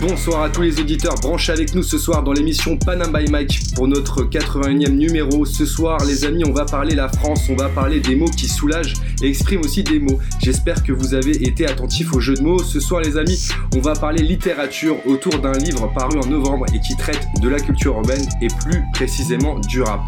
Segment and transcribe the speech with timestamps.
[0.00, 3.74] Bonsoir à tous les auditeurs branchés avec nous ce soir dans l'émission Panam by Mike
[3.74, 5.44] pour notre 81e numéro.
[5.44, 8.48] Ce soir, les amis, on va parler la France, on va parler des mots qui
[8.48, 10.18] soulagent et expriment aussi des mots.
[10.42, 12.62] J'espère que vous avez été attentifs au jeu de mots.
[12.62, 16.80] Ce soir, les amis, on va parler littérature autour d'un livre paru en novembre et
[16.80, 20.00] qui traite de la culture urbaine et plus précisément du rap.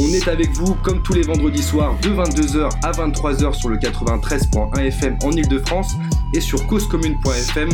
[0.00, 3.76] On est avec vous comme tous les vendredis soirs de 22h à 23h sur le
[3.76, 5.96] 93.1 FM en Ile-de-France
[6.34, 7.68] et sur causecommune.fm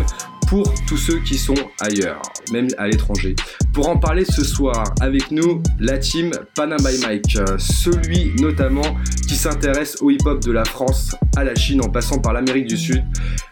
[0.50, 2.20] pour tous ceux qui sont ailleurs,
[2.52, 3.36] même à l'étranger.
[3.72, 8.96] Pour en parler ce soir avec nous, la team Panam by Mike, euh, celui notamment
[9.28, 12.76] qui s'intéresse au hip-hop de la France à la Chine en passant par l'Amérique du
[12.76, 13.04] Sud.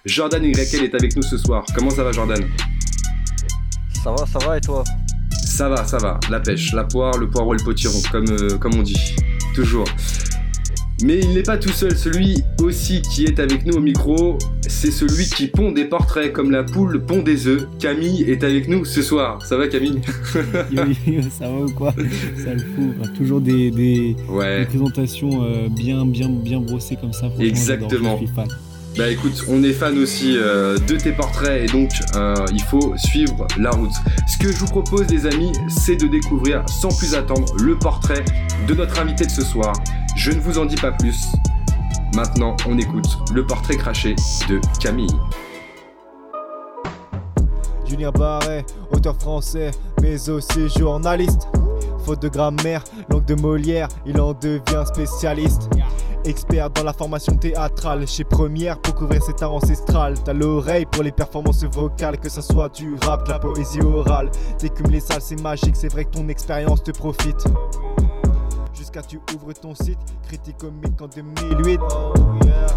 [0.07, 1.65] Jordan YL est avec nous ce soir.
[1.73, 2.45] Comment ça va Jordan?
[4.03, 4.83] Ça va, ça va et toi?
[5.31, 6.19] Ça va, ça va.
[6.31, 9.15] La pêche, la poire, le poireau et le potiron, comme, euh, comme on dit.
[9.55, 9.87] Toujours.
[11.03, 14.91] Mais il n'est pas tout seul, celui aussi qui est avec nous au micro, c'est
[14.91, 17.69] celui qui pond des portraits comme la poule pond des œufs.
[17.79, 19.45] Camille est avec nous ce soir.
[19.47, 20.01] Ça va Camille?
[21.39, 21.95] Ça va ou quoi?
[22.43, 23.15] Ça le fout.
[23.17, 24.17] toujours des, des,
[24.67, 27.31] présentations euh, bien, bien, bien brossées comme ça.
[27.39, 28.19] Exactement.
[28.97, 32.95] Bah écoute, on est fan aussi euh, de tes portraits et donc euh, il faut
[32.97, 33.93] suivre la route.
[34.27, 38.25] Ce que je vous propose les amis, c'est de découvrir sans plus attendre le portrait
[38.67, 39.73] de notre invité de ce soir.
[40.19, 41.29] Je ne vous en dis pas plus.
[42.13, 44.17] Maintenant, on écoute le portrait craché
[44.49, 45.07] de Camille.
[47.87, 49.71] Julien Barret, auteur français,
[50.03, 51.47] mais aussi journaliste.
[52.05, 55.71] Faute de grammaire, langue de Molière, il en devient spécialiste.
[56.25, 60.15] Expert dans la formation théâtrale chez Première pour couvrir cet art ancestral.
[60.25, 64.33] T'as l'oreille pour les performances vocales, que ça soit du rap, de la poésie orale.
[64.59, 67.45] T'écumes les salles, c'est magique, c'est vrai que ton expérience te profite
[68.79, 69.99] jusqu'à tu ouvres ton site.
[70.27, 71.81] Critique comique en 2008.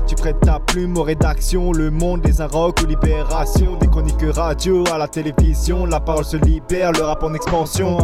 [0.08, 3.78] Tu prêtes ta plume aux rédactions, Le Monde, Les Inrocks ou Libération.
[3.78, 5.86] Des chroniques radio à la télévision.
[5.86, 7.98] La parole se libère, le rap en expansion.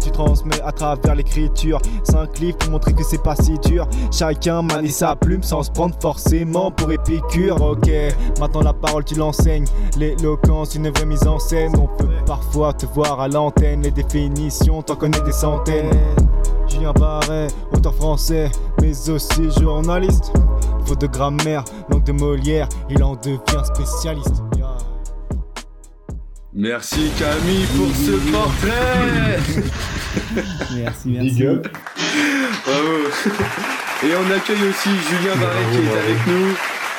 [0.00, 1.80] Tu transmets à travers l'écriture.
[2.04, 3.88] Cinq livres pour montrer que c'est pas si dur.
[4.12, 7.60] Chacun manie sa plume sans se prendre forcément pour épicure.
[7.60, 7.90] Ok,
[8.38, 9.66] maintenant la parole tu l'enseignes.
[9.96, 11.72] L'éloquence, une vraie mise en scène.
[11.76, 13.82] On peut parfois te voir à l'antenne.
[13.82, 15.90] Les définitions, t'en connais des centaines.
[16.70, 17.39] Julien Barret,
[17.72, 20.32] auteur français, mais aussi journaliste.
[20.86, 24.42] Faute de grammaire, langue de Molière, il en devient spécialiste.
[26.52, 29.38] Merci Camille pour ce portrait
[30.74, 31.44] Merci, merci.
[32.64, 32.88] Bravo
[34.02, 36.56] Et on accueille aussi Julien Barret qui est avec nous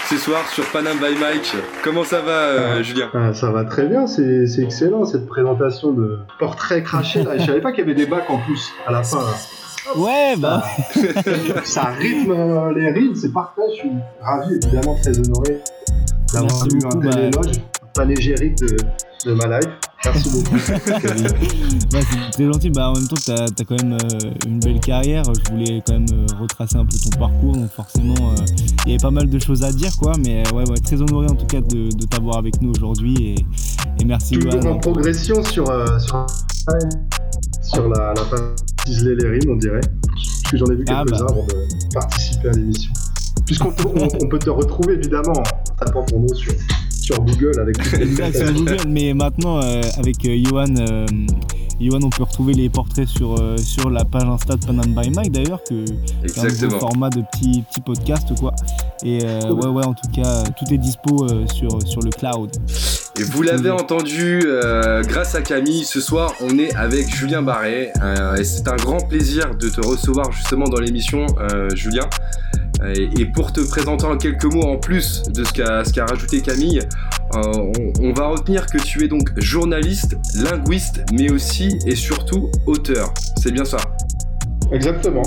[0.10, 1.56] ce soir sur Panam by Mike.
[1.84, 3.10] Comment ça va, euh, ah, Julien?
[3.14, 7.24] ah, Ça va très bien, c'est excellent cette présentation de portrait craché.
[7.40, 9.20] Je savais pas qu'il y avait des bacs en plus à la fin.
[9.96, 10.64] Ouais, bah.
[11.64, 13.62] Ça rythme euh, les rides, c'est parfait.
[13.74, 15.60] Je suis ravi, évidemment, très honoré
[16.34, 17.20] d'avoir eu un tel bah...
[17.20, 17.62] éloge
[17.94, 18.78] panégyrique de,
[19.26, 19.70] de ma life.
[20.06, 20.56] Merci beaucoup.
[21.92, 22.70] bah, c'est très gentil.
[22.70, 25.24] Bah, en même temps, tu as, quand même euh, une belle carrière.
[25.26, 27.54] Je voulais quand même euh, retracer un peu ton parcours.
[27.54, 28.36] Donc, forcément,
[28.86, 29.92] il y avait pas mal de choses à dire.
[29.98, 30.14] quoi.
[30.24, 33.16] Mais ouais, ouais, très honoré en tout cas de, de t'avoir avec nous aujourd'hui.
[33.20, 33.36] Et,
[34.00, 34.38] et, merci.
[34.38, 35.66] Toujours en progression sur,
[36.00, 36.26] sur,
[37.62, 38.24] sur la, la
[38.86, 39.82] ciseler les rimes, on dirait.
[39.82, 41.32] Parce que j'en ai vu ah, quelques-uns bah.
[41.32, 42.92] avant de participer à l'émission.
[43.46, 46.54] Puisqu'on peut, on, peut te retrouver évidemment en tapant ton nom sur,
[46.90, 51.06] sur Google avec Exact, sur Google, mais maintenant euh, avec euh, Johan, euh,
[51.80, 55.10] Johan, on peut retrouver les portraits sur, euh, sur la page Insta de Panam by
[55.10, 55.84] Mike d'ailleurs, que
[56.28, 58.54] c'est un format de petit, petit podcast quoi.
[59.04, 62.52] Et ouais, ouais, en tout cas, tout est dispo sur, sur le cloud.
[63.24, 67.94] Vous l'avez entendu, euh, grâce à Camille, ce soir on est avec Julien Barret.
[68.02, 72.10] Euh, et c'est un grand plaisir de te recevoir justement dans l'émission, euh, Julien.
[72.96, 76.80] Et, pour te présenter en quelques mots en plus de ce qu'a qu'a rajouté Camille,
[77.36, 77.72] on,
[78.02, 83.14] on, va retenir que tu es donc journaliste, linguiste, mais aussi et surtout auteur.
[83.40, 83.78] C'est bien ça?
[84.72, 85.22] Exactement,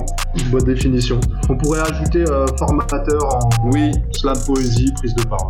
[0.51, 1.21] bonne définition.
[1.49, 2.25] On pourrait ajouter
[2.59, 3.93] formateur en oui.
[4.11, 5.47] slam poésie, prise de parole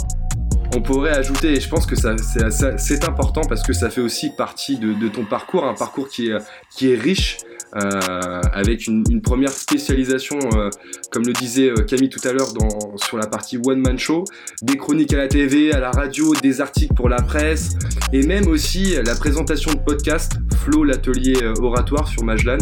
[0.75, 4.77] on pourrait ajouter, et je pense que c'est important parce que ça fait aussi partie
[4.77, 7.39] de, ton parcours, un parcours qui est riche,
[7.77, 10.71] euh, avec une, première spécialisation, euh,
[11.11, 12.49] comme le disait euh, Camille tout à l'heure,
[12.97, 14.25] sur la partie One Man Show,
[14.63, 17.71] des chroniques à la TV, à la radio, des articles pour la presse,
[18.13, 22.59] et même aussi la présentation de podcasts, Flo, l'atelier oratoire sur Majlan,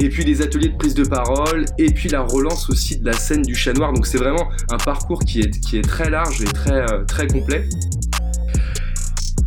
[0.00, 3.14] et puis des ateliers de prise de parole, et puis la relance aussi de la
[3.14, 3.92] scène du chat noir.
[3.92, 7.68] Donc c'est vraiment un parcours qui est, qui est très large et très, très complet.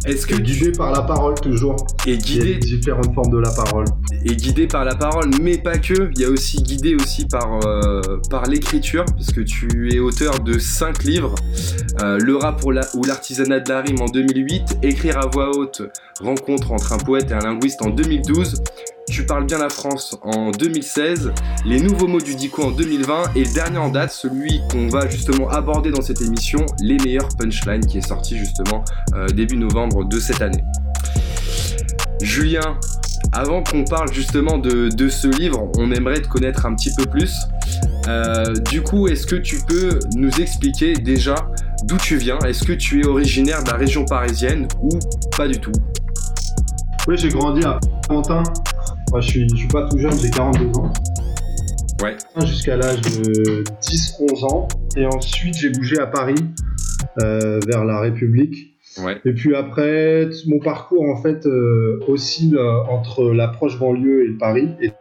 [0.06, 1.76] Est-ce que guidé par la parole toujours
[2.06, 3.86] Et guidé différentes formes de la parole.
[4.24, 6.12] Et guidé par la parole, mais pas que.
[6.16, 10.40] Il y a aussi guidé aussi par euh, par l'écriture, parce que tu es auteur
[10.42, 11.34] de 5 livres
[12.04, 15.82] euh, Le rap ou l'artisanat de la rime en 2008, Écrire à voix haute,
[16.22, 18.62] Rencontre entre un poète et un linguiste en 2012.
[19.08, 21.32] Tu parles bien la France en 2016,
[21.66, 25.08] les nouveaux mots du Dico en 2020 et le dernier en date, celui qu'on va
[25.08, 30.06] justement aborder dans cette émission, les meilleurs punchlines, qui est sorti justement euh, début novembre
[30.06, 30.64] de cette année.
[32.22, 32.80] Julien,
[33.32, 37.34] avant qu'on parle justement de, ce livre, on aimerait te connaître un petit peu plus.
[38.08, 41.36] Euh, du coup, est-ce que tu peux nous expliquer déjà
[41.84, 42.40] d'où tu viens?
[42.40, 44.90] Est-ce que tu es originaire de la région parisienne ou
[45.38, 45.74] pas du tout?
[47.08, 48.42] Oui, j'ai grandi à Pantin.
[49.22, 50.94] Je, suis, suis pas tout jeune, j'ai 42 ans.
[52.04, 52.16] Ouais.
[52.46, 54.68] Jusqu'à l'âge de 10-11 ans.
[54.98, 56.36] Et ensuite, j'ai bougé à Paris,
[57.22, 58.76] euh, vers la République.
[59.26, 64.70] Et puis après, mon parcours en fait euh, oscille euh, entre l'approche banlieue et Paris.
[64.82, 64.92] Et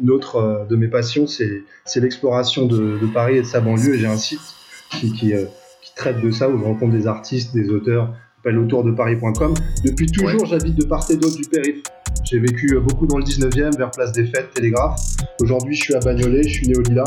[0.00, 1.64] une autre euh, de mes passions, c'est
[1.96, 3.94] l'exploration de, Paris et de sa banlieue.
[3.94, 4.40] Et j'ai un site
[4.90, 5.32] qui, qui,
[5.94, 9.54] traite de ça, où je rencontre des artistes, des auteurs, s'appelle autour de Paris.com.
[9.82, 11.82] Depuis toujours, j'habite de part et d'autre du périph'.
[12.24, 15.00] J'ai vécu beaucoup dans le 19e, vers Place des Fêtes, Télégraphe.
[15.40, 17.04] Aujourd'hui, je suis à Bagnolet, je suis né au Lila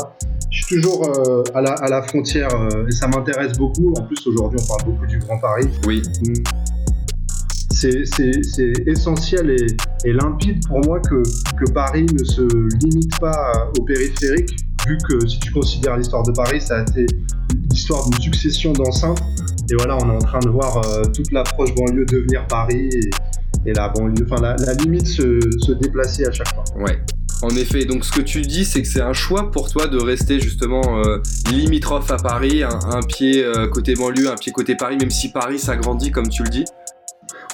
[0.50, 3.92] je suis toujours euh, à, la, à, la, frontière euh, et ça m'intéresse beaucoup.
[3.96, 5.68] En plus, aujourd'hui, on parle beaucoup du Grand Paris.
[5.86, 6.02] Oui.
[7.72, 8.04] C'est
[8.86, 9.66] essentiel et,
[10.04, 11.22] et, limpide pour moi que,
[11.56, 12.42] que Paris ne se
[12.84, 14.54] limite pas au périphérique,
[14.86, 17.06] vu que si tu considères l'histoire de Paris, ça a été
[17.70, 19.22] l'histoire d'une succession d'enceintes.
[19.70, 23.10] Et voilà, on est en train de voir euh, toute l'approche banlieue devenir Paris et,
[23.66, 26.64] et la banlieue, enfin la, la limite se, se déplacer à chaque fois.
[26.76, 26.98] Ouais.
[27.42, 29.96] En effet, donc ce que tu dis, c'est que c'est un choix pour toi de
[29.98, 34.98] rester justement euh, limitrophe à Paris, un, pied euh, côté banlieue, un pied côté Paris,
[34.98, 36.64] même si Paris s'agrandit comme tu le dis.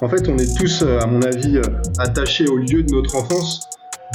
[0.01, 1.61] En fait, on est tous, euh, à mon avis,
[1.99, 3.61] attachés au lieu de notre enfance.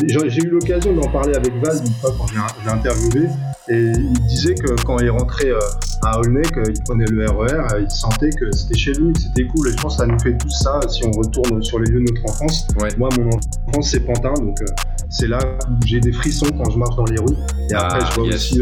[0.01, 2.35] J'ai eu l'occasion d'en parler avec Val une fois quand je
[2.65, 3.29] l'ai interviewé,
[3.69, 5.59] et il disait que quand il rentrait euh,
[6.03, 9.21] à Aulnay, qu'il prenait le RER, e euh, il sentait que c'était chez lui, que
[9.21, 9.69] c'était cool.
[9.69, 12.01] Et je pense que ça nous fait tout ça si on retourne sur les lieux
[12.01, 12.67] de notre enfance.
[12.99, 13.31] Moi, mon
[13.69, 14.67] enfance, c'est Pantin, donc euh,
[15.11, 17.37] c'est là où j'ai des frissons quand je marche dans les rues.
[17.71, 18.61] Et après, ah, je vois aussi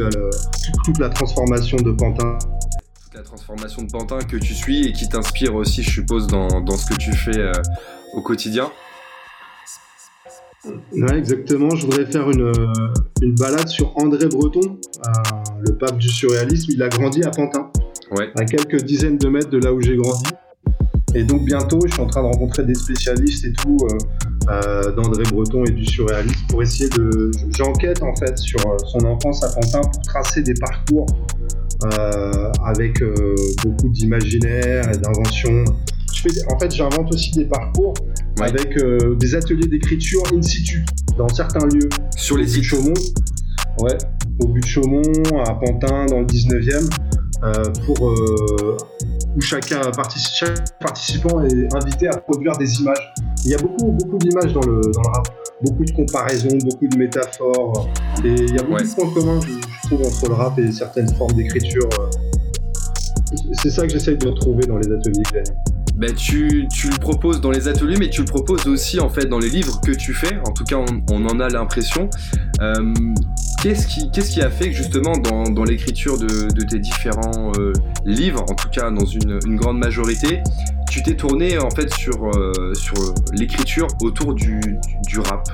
[0.84, 2.36] toute, la transformation de Pantin
[3.04, 6.60] Toute la transformation de Pantin que tu suis et qui t'inspire aussi, je suppose, dans,
[6.60, 7.50] dans, ce que tu fais
[8.14, 8.70] au quotidien.
[10.64, 11.70] Ouais, exactement.
[11.70, 12.92] Je voudrais faire une, euh,
[13.22, 15.10] une balade sur André Breton, euh,
[15.60, 16.72] le pape du surréalisme.
[16.72, 17.70] Il a grandi à Pantin,
[18.36, 20.30] à quelques dizaines de mètres de là où j'ai grandi.
[21.14, 23.78] Et donc bientôt, je suis en train de rencontrer des spécialistes et tout
[24.48, 27.30] euh, d'André Breton et du surréalisme pour essayer de...
[27.56, 31.06] J'enquête en fait sur son enfance à Pantin pour tracer des parcours
[32.64, 33.02] avec
[33.64, 35.64] beaucoup d'imaginaire et d'invention
[36.50, 37.94] en fait, j'invente aussi des parcours
[38.40, 40.84] avec euh, des ateliers d'écriture in situ
[41.16, 41.88] dans certains lieux.
[42.16, 42.64] Sur les sites.
[42.64, 42.94] Chaumont,
[43.80, 43.96] ouais,
[44.40, 45.02] au but de Chaumont,
[45.46, 46.88] à Pantin, dans le 19e,
[47.42, 48.76] euh, pour euh,
[49.36, 49.80] où chacun
[50.16, 53.14] chaque participant est invité à produire des images.
[53.44, 55.28] Il y a beaucoup, beaucoup d'images dans le, dans le rap,
[55.62, 57.88] beaucoup de comparaisons, beaucoup de métaphores,
[58.24, 61.12] et il y a beaucoup de points communs, je, trouve, entre le rap et certaines
[61.14, 61.88] formes d'écriture.
[63.52, 65.22] C'est ça que j'essaye de retrouver dans les ateliers
[66.00, 69.26] ben, tu, tu, le proposes dans les ateliers, mais tu le proposes aussi en fait
[69.26, 70.38] dans les livres que tu fais.
[70.46, 70.78] En tout cas,
[71.10, 72.08] on, en a l'impression.
[72.62, 72.94] Euh,
[73.62, 77.52] qu'est-ce qui, qu'est-ce qui a fait que justement dans, dans l'écriture de, de, tes différents
[77.58, 77.74] euh,
[78.06, 80.40] livres, en tout cas dans une, grande majorité,
[80.90, 82.94] tu t'es tourné en fait sur, euh, sur
[83.34, 84.58] l'écriture autour du,
[85.06, 85.46] du, rap?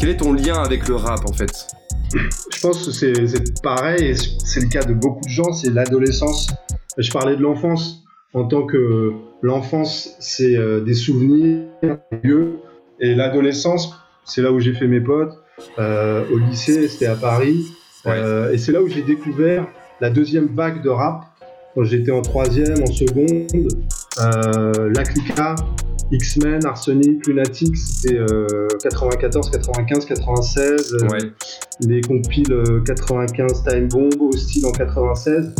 [0.00, 1.68] Quel est ton lien avec le rap en fait?
[2.12, 6.48] Je pense que c'est, c'est pareil, c'est le cas de beaucoup de gens, c'est l'adolescence.
[6.98, 12.58] Je parlais de l'enfance en tant que l'enfance, c'est euh, des souvenirs, des lieux,
[13.00, 13.94] et l'adolescence,
[14.24, 15.32] c'est là où j'ai fait mes potes.
[15.78, 17.66] Euh, au lycée, c'était à Paris,
[18.06, 19.66] euh, et c'est là où j'ai découvert
[20.00, 21.24] la deuxième vague de rap.
[21.74, 23.46] Quand j'étais en troisième, en seconde,
[24.16, 25.54] La Clica,
[26.10, 28.18] X-Men, Arsenic, Lunatic, c'était
[28.82, 30.96] 94, 95, 96.
[31.86, 35.54] Les compiles 95 Time Bomb, Hostile en 96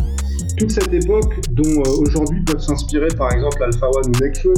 [0.56, 4.54] toute cette époque dont euh, aujourd'hui peuvent s'inspirer par exemple Alpha One ou Nekfeu,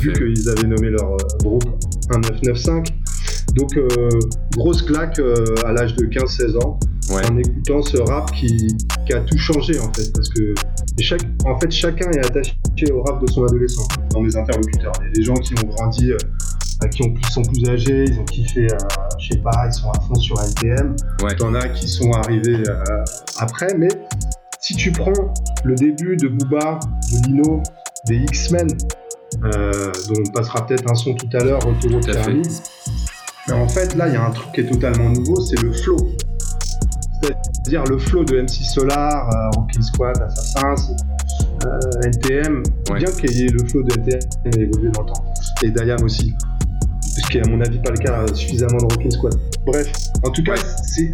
[0.00, 1.64] vu qu'ils avaient nommé leur euh, groupe
[2.10, 2.82] 1995.
[3.54, 4.08] Donc euh,
[4.56, 5.18] grosse claque
[5.64, 6.78] à l'âge de 15-16 ans
[7.10, 8.76] en écoutant ce rap qui,
[9.14, 10.54] a tout changé en fait parce que
[11.00, 14.92] chaque, en fait chacun est attaché au rap de son adolescence dans mes interlocuteurs.
[15.14, 16.12] Les gens qui ont grandi
[16.90, 18.66] qui, ont, sont plus âgés, ils ont kiffé,
[19.18, 20.94] je sais pas, ils sont à fond sur LTM.
[21.22, 21.34] Ouais.
[21.36, 22.62] T'en as qui sont arrivés
[23.38, 23.88] après, mais
[24.66, 25.12] si tu prends
[25.62, 26.80] le début de Booba,
[27.12, 27.62] de Lino,
[28.08, 28.66] des X-Men,
[29.40, 32.00] dont on passera peut-être un son tout à l'heure, Retour au
[33.46, 35.70] Mais en fait, là, il y a un truc qui est totalement nouveau, c'est le
[35.70, 35.96] flow.
[37.22, 40.96] C'est-à-dire le flow de MC Solar, Rockin' Squad, Assassins,
[42.02, 45.24] NTM, bien qu'il y ait le flow de NTM a évolué dans le temps.
[45.62, 46.34] Et Dayam aussi
[47.02, 49.34] ce qui est à mon avis pas le cas suffisamment de Rockin' Squad.
[49.64, 49.92] Bref,
[50.24, 50.54] en tout cas,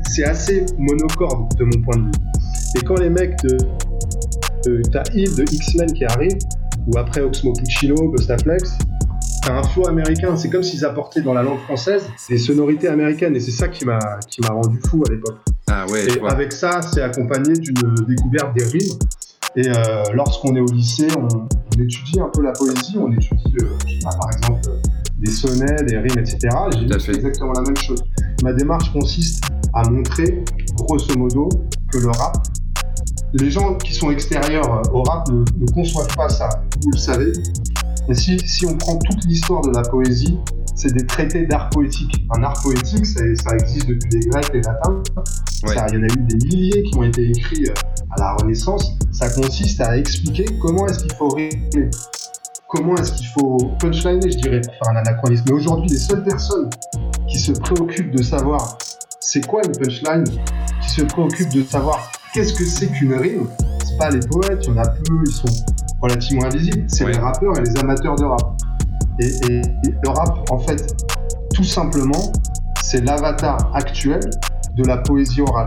[0.08, 2.12] c'est assez monocorde de mon point de vue.
[2.76, 3.56] Et quand les mecs de.
[4.66, 6.38] de t'as Hill de X-Men qui arrive,
[6.86, 8.78] ou après Oxmo Puccino, Bustaflex,
[9.42, 10.36] t'as un flow américain.
[10.36, 13.36] C'est comme s'ils apportaient dans la langue française des sonorités américaines.
[13.36, 13.98] Et c'est ça qui m'a
[14.48, 15.38] rendu fou à l'époque.
[15.68, 18.98] Ah ouais, et avec ça, c'est accompagné d'une découverte des rimes.
[19.54, 23.52] Et euh, lorsqu'on est au lycée, on, on, étudie un peu la poésie, on étudie,
[23.52, 24.60] le, je sais pas, par exemple,
[25.18, 26.38] des sonnets, des rimes, etc.
[26.72, 28.02] J'ai fait exactement la même chose.
[28.42, 30.42] Ma démarche consiste à montrer,
[30.76, 31.48] grosso modo,
[31.92, 32.36] que le rap,
[33.34, 36.48] les gens qui sont extérieurs au rap ne, conçoivent pas ça,
[36.82, 37.32] vous le savez.
[38.08, 40.38] Mais si, si on prend toute l'histoire de la poésie,
[40.74, 42.26] c'est des traités d'art poétique.
[42.36, 43.24] Un art poétique, ça,
[43.54, 45.02] existe depuis les Grecs, les Latins.
[45.64, 47.74] il y en a eu des milliers qui ont été écrits euh,
[48.10, 48.98] à la Renaissance.
[49.12, 51.90] Ça consiste à expliquer comment est-ce qu'il faut rimer,
[52.68, 55.44] comment est-ce qu'il faut punchliner, je dirais, pour faire un anachronisme.
[55.46, 56.70] Mais aujourd'hui, les seules personnes
[57.28, 58.78] qui se préoccupent de savoir
[59.20, 60.24] c'est quoi une punchline,
[60.82, 63.46] qui se préoccupent de savoir qu'est-ce que c'est qu'une rime,
[63.84, 65.64] c'est pas les poètes, il y en a peu, ils sont
[66.00, 68.60] relativement invisibles, c'est les rappeurs et les amateurs de rap.
[69.18, 70.94] Et, le rap, en fait,
[71.54, 72.32] tout simplement,
[72.82, 74.20] c'est l'avatar actuel
[74.74, 75.66] de la poésie orale,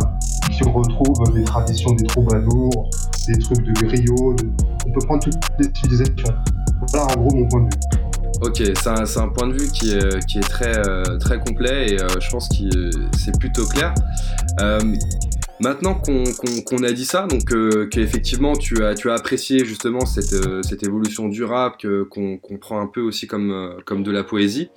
[0.52, 2.90] qui retrouve des traditions des troubadours,
[3.28, 4.36] des trucs de griots,
[4.88, 6.36] on peut prendre toutes les civilisations.
[6.92, 8.06] Voilà en gros mon point de vue.
[8.42, 12.02] Ok, c'est un, point de vue qui est, qui est très, euh, très complet et
[12.02, 13.94] euh, je pense que c'est plutôt clair.
[14.60, 14.80] Euh,
[15.60, 21.44] maintenant qu'on a dit ça, donc qu'effectivement tu as, apprécié justement cette, cette évolution du
[21.44, 24.70] rap, qu'on prend un peu aussi comme, comme de la poésie,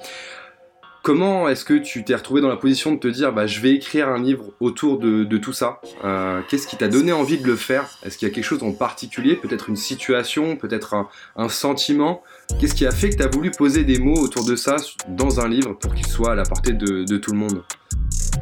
[1.09, 3.73] Comment est-ce que tu t'es retrouvé dans la position de te dire bah, je vais
[3.73, 5.81] écrire un livre autour de, tout ça?
[6.05, 7.89] Euh, Qu'est-ce qui t'a donné envie de le faire?
[8.03, 11.07] Est-ce qu'il y a quelque chose en particulier Peut-être une situation, peut-être
[11.37, 12.23] un, sentiment?
[12.59, 14.77] Qu'est-ce qui a fait que tu as voulu poser des mots autour de ça
[15.09, 17.63] dans un livre pour qu'il soit à la portée de, tout le monde?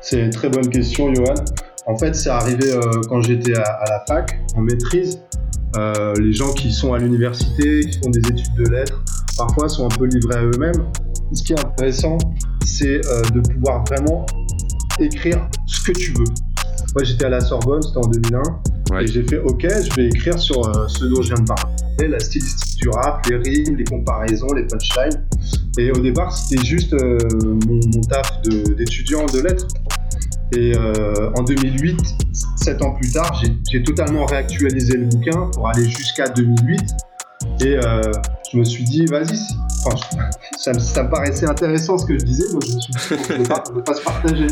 [0.01, 1.35] C'est une très bonne question, Johan.
[1.87, 5.21] En fait, c'est arrivé euh, quand j'étais à, la fac, en maîtrise.
[5.77, 9.03] Euh, les gens qui sont à l'université, qui font des études de lettres,
[9.37, 10.91] parfois sont un peu livrés à eux-mêmes.
[11.33, 12.17] Ce qui est intéressant,
[12.65, 14.25] c'est euh, de pouvoir vraiment
[14.99, 16.25] écrire ce que tu veux.
[16.95, 18.43] Moi, j'étais à la Sorbonne, c'était en 2001,
[19.01, 22.09] et j'ai fait OK, je vais écrire sur euh, ce dont je viens de parler,
[22.09, 25.27] la stylistique du rap, les rimes, les comparaisons, les punchlines.
[25.79, 29.67] Et au départ, c'était juste mon, mon, taf d'étudiant de, lettres.
[30.57, 31.99] Et en 2008,
[32.57, 36.81] sept ans plus tard, j'ai totalement réactualisé le bouquin pour aller jusqu'à 2008.
[37.61, 38.01] Et euh,
[38.53, 39.39] je me suis dit, vas-y,
[39.85, 39.97] enfin,
[40.59, 43.47] ça, me, paraissait intéressant ce que je disais, donc je me suis dit, on ne
[43.47, 44.47] pas, pas se partager.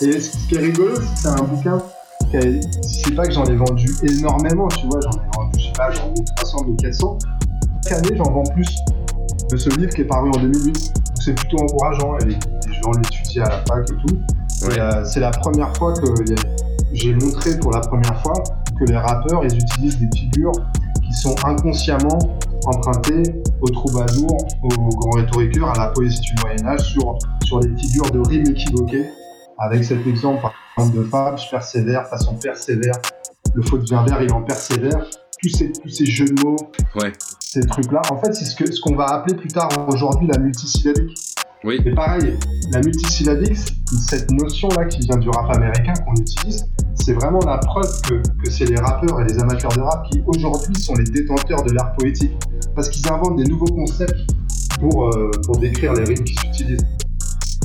[0.00, 1.82] Et ce qui est rigolo, c'est que c'est un bouquin
[2.32, 5.90] c'est pas que j'en ai vendu énormément, tu vois, j'en ai vendu, je sais pas,
[5.90, 7.18] genre 1300, 1400.
[7.84, 8.68] Chaque année, j'en vends plus
[9.50, 10.66] de ce livre qui est paru en 2008.
[10.66, 12.34] Donc c'est plutôt encourageant, et les
[12.82, 14.18] gens l'étudient à la fac et tout.
[14.64, 16.06] Euh, c'est la première fois que
[16.92, 18.42] j'ai montré pour la première fois
[18.78, 20.52] que les rappeurs, ils utilisent des figures
[21.04, 22.18] qui sont inconsciemment
[22.66, 23.22] empruntés
[23.60, 28.18] aux troubadours, aux grands rhétoriqueurs, à la poésie du Moyen-Âge sur, sur les figures de
[28.20, 29.06] rimes équivoquées.
[29.58, 30.44] Avec cet exemple,
[30.84, 32.94] de Fab, je persévère, façon persévère,
[33.54, 35.06] le faute vient vers, il en persévère.
[35.42, 36.56] Tous ces, tous ces jeux de mots,
[36.96, 37.12] ouais.
[37.40, 40.38] ces trucs-là, en fait, c'est ce qu'on ce qu'on va appeler plus tard aujourd'hui la
[40.38, 41.18] multisyllabique.
[41.64, 41.80] Oui.
[41.84, 42.38] Et pareil,
[42.72, 43.58] la multisyllabique,
[44.08, 46.64] cette notion-là qui vient du rap américain qu'on utilise,
[46.94, 50.22] c'est vraiment la preuve que, que c'est les rappeurs et les amateurs de rap qui
[50.26, 52.32] aujourd'hui sont les détenteurs de l'art poétique.
[52.74, 54.30] Parce qu'ils inventent des nouveaux concepts
[54.80, 56.86] pour, euh, pour décrire les rimes qui s'utilisent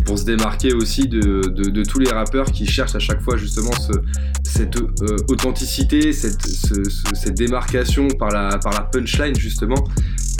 [0.05, 3.71] pour se démarquer aussi de, de, tous les rappeurs qui cherchent à chaque fois justement
[3.71, 3.91] ce,
[4.43, 9.83] cette euh, authenticité, cette, cette, démarcation par la, par la punchline justement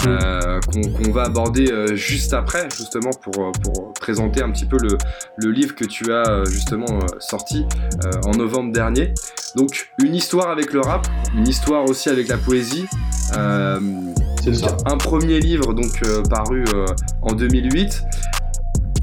[0.06, 4.98] euh, qu'on va aborder euh, juste après justement pour, pour présenter un petit peu le,
[5.36, 7.64] le livre que tu as justement sorti
[8.26, 9.14] en novembre dernier.
[9.56, 12.86] Donc une histoire avec le rap, une histoire aussi avec la poésie.
[13.34, 16.64] Un premier livre donc paru
[17.22, 18.02] en 2008.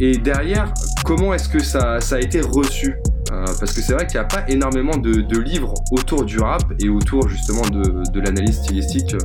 [0.02, 2.96] Et derrière, comment est-ce que ça, a été reçu?
[3.32, 6.64] Euh, Parce que c'est vrai qu'il n'y a pas énormément de, livres autour du rap
[6.80, 9.16] et autour justement de, l'analyse stylistique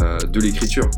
[0.00, 0.90] euh, de l'écriture.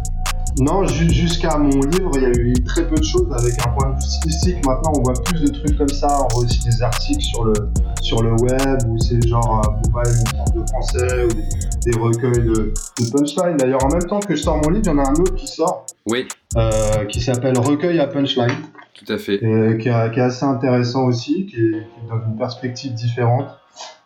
[0.60, 3.90] Non, jusqu'à mon livre, il y a eu très peu de choses avec un point
[3.90, 4.66] de vue stylistique.
[4.66, 6.08] Maintenant, on voit plus de trucs comme ça.
[6.08, 7.52] On voit aussi des articles sur le,
[8.00, 13.56] sur le web où c'est genre Booba de français ou des recueils de, de punchline.
[13.58, 15.34] D'ailleurs, en même temps que je sors mon livre, il y en a un autre
[15.34, 15.84] qui sort.
[16.06, 16.26] Oui.
[16.56, 18.56] Euh, qui s'appelle Recueil à punchline.
[18.98, 19.36] Tout à fait.
[19.36, 23.48] Et, qui, est, assez intéressant aussi, qui est, une perspective différente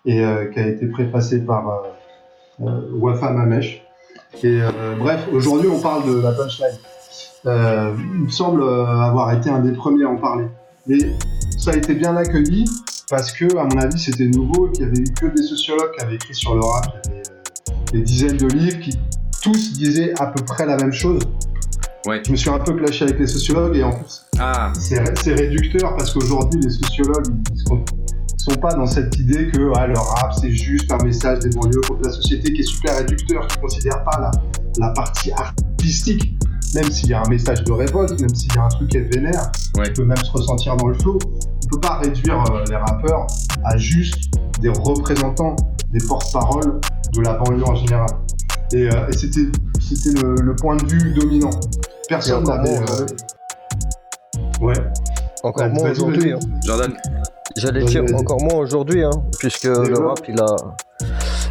[0.04, 1.82] et euh, qui a été préfacé par
[2.60, 3.82] euh, Wafa Mamesh.
[4.42, 4.60] Et
[4.98, 6.78] bref, aujourd'hui, on parle de la punchline.
[7.44, 10.46] il me semble avoir été un des premiers à en parler.
[10.86, 10.98] Mais
[11.58, 12.64] ça a été bien accueilli
[13.08, 15.92] parce que, à mon avis, c'était nouveau et qu'il y avait eu que des sociologues
[15.96, 17.06] qui avaient écrit sur le rap.
[17.06, 18.98] Il y avait des dizaines de livres qui
[19.42, 21.22] tous disaient à peu près la même chose.
[22.06, 22.20] Ouais.
[22.26, 24.72] Je me suis un peu clashé avec les sociologues et en plus, ah.
[24.74, 27.84] c'est réducteur parce qu'aujourd'hui, les sociologues, ils sont,
[28.38, 31.80] sont pas dans cette idée que ah, le rap, c'est juste un message des banlieues
[31.88, 34.30] contre la société qui est super réducteur, qui ne considère pas la,
[34.78, 36.36] la partie artistique
[36.74, 38.96] même s'il y a un message de révolte, même s'il y a un truc qui
[38.96, 39.84] est vénère, ouais.
[39.84, 43.26] qui peut même se ressentir dans le flow, on peut pas réduire euh, les rappeurs
[43.64, 45.56] à juste des représentants,
[45.90, 46.80] des porte-paroles
[47.14, 48.08] de la banlieue en général.
[48.72, 49.50] Et, euh, c'était,
[49.88, 51.50] c'était le, point de vue dominant.
[52.08, 52.78] Personne n'avait.
[52.78, 53.06] Euh,
[54.60, 54.74] ouais.
[55.42, 56.32] Encore moins aujourd'hui.
[56.32, 56.38] Hein.
[56.64, 56.92] Jordan.
[57.56, 60.56] J'allais dire encore moins aujourd'hui, hein, puisque le rap, il a,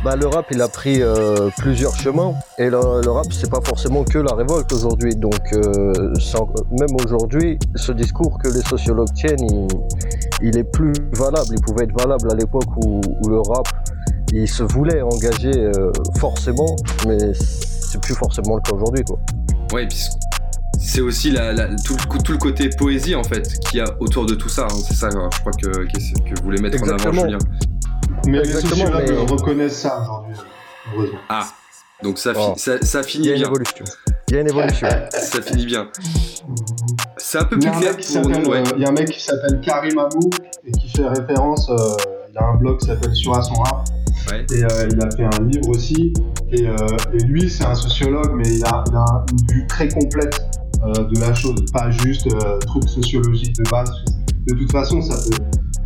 [0.03, 2.33] bah, le rap, il a pris euh, plusieurs chemins.
[2.57, 5.15] Et le, rap, c'est pas forcément que la révolte aujourd'hui.
[5.15, 9.67] Donc, même aujourd'hui, ce discours que les sociologues tiennent,
[10.41, 11.49] il, est plus valable.
[11.51, 13.67] Il pouvait être valable à l'époque où, le rap
[14.33, 17.33] il se voulait engager euh, forcément, mais
[17.91, 19.19] c'est plus forcément le cas aujourd'hui, quoi.
[19.73, 19.87] Ouais,
[20.79, 21.33] c'est aussi
[21.83, 21.97] tout,
[22.29, 24.63] le, côté poésie en fait qu'il y a autour de tout ça.
[24.63, 24.77] Hein.
[24.87, 27.37] C'est ça, je crois que, que, vous voulez mettre en avant, Julien.
[28.27, 30.35] Mais les sociologues reconnaissent ça aujourd'hui,
[30.93, 31.19] heureusement.
[31.29, 31.47] Ah,
[32.01, 32.53] donc ça, oh.
[32.55, 33.35] ça, finit bien.
[33.35, 34.87] Il y a une évolution.
[35.09, 35.87] ça finit bien.
[37.17, 38.53] C'est un peu plus clair pour nous.
[38.53, 40.29] Euh, il y a un mec qui s'appelle Karim Amou
[40.65, 41.69] et qui fait référence.
[41.69, 41.75] Euh,
[42.31, 43.80] il a un blog qui s'appelle Sur à son rap
[44.33, 46.13] et euh, il a fait un livre aussi.
[46.51, 46.75] Et, euh,
[47.25, 48.83] lui, c'est un sociologue, mais il a,
[49.31, 50.41] une vue très complète
[50.83, 52.27] euh, de la chose, pas juste
[52.67, 53.91] truc sociologique de base.
[54.47, 55.43] De toute façon, ça peut,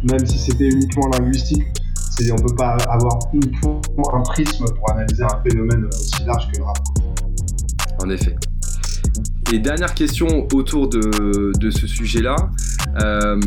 [0.09, 1.63] même si c'était uniquement linguistique,
[2.31, 3.81] on peut pas avoir uniquement
[4.13, 6.77] un prisme pour analyser un phénomène aussi large que le rap.
[8.01, 8.35] En effet.
[9.53, 12.35] Et dernière question autour de, de ce sujet-là.
[13.01, 13.39] Euh,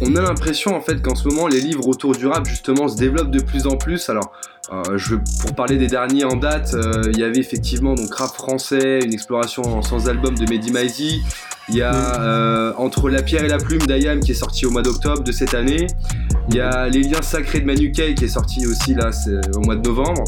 [0.00, 2.96] on a l'impression en fait qu'en ce moment les livres autour du rap justement se
[2.96, 4.08] développent de plus en plus.
[4.08, 4.32] Alors
[4.72, 8.30] euh, je, pour parler des derniers en date, euh, il y avait effectivement donc rap
[8.30, 11.22] français, une exploration sans album de Mehdi Maizi.
[11.68, 14.82] Il y a Entre la pierre et la plume d'Ayam qui est sorti au mois
[14.82, 15.88] d'octobre de cette année.
[16.48, 19.10] Il y a Les liens sacrés de Manu qui est sorti aussi là
[19.54, 20.24] au mois de novembre.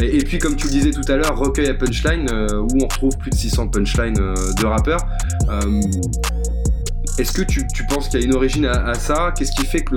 [0.00, 3.16] Et, puis comme tu le disais tout à l'heure, Recueil à Punchline où on retrouve
[3.16, 5.00] plus de 600 punchlines de rappeurs.
[7.18, 9.32] Est-ce que tu, penses qu'il y a une origine à, ça?
[9.36, 9.96] Qu'est-ce qui fait que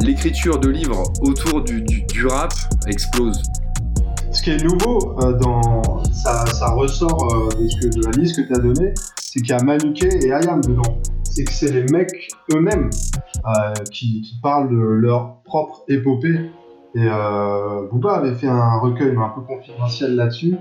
[0.00, 2.52] l'écriture de livres autour du, rap
[2.86, 3.42] explose?
[4.30, 6.44] Ce qui est nouveau, euh, dans, ça,
[6.74, 10.32] ressort euh, de, la liste que tu as donnée, c'est qu'il y a Manuke et
[10.32, 10.98] Ayam dedans.
[11.34, 12.90] C'est que c'est les mecs eux-mêmes
[13.46, 16.50] euh, qui, parlent de leur propre épopée.
[16.94, 17.08] Et
[17.90, 20.56] Booba avait fait un recueil un peu confidentiel là-dessus.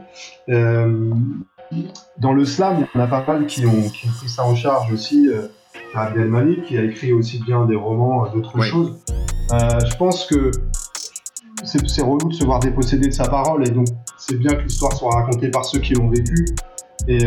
[2.18, 4.92] Dans le slam, il y en a pas mal qui ont, pris ça en charge
[4.92, 5.30] aussi.
[5.30, 5.48] Euh,
[5.94, 9.00] Abdel Malik, qui a écrit aussi bien des romans, euh, d'autres choses.
[9.52, 10.52] Euh, je pense que
[11.64, 14.94] c'est relou de se voir déposséder de sa parole, et donc c'est bien que l'histoire
[14.94, 16.46] soit racontée par ceux qui l'ont vécu,
[17.08, 17.26] et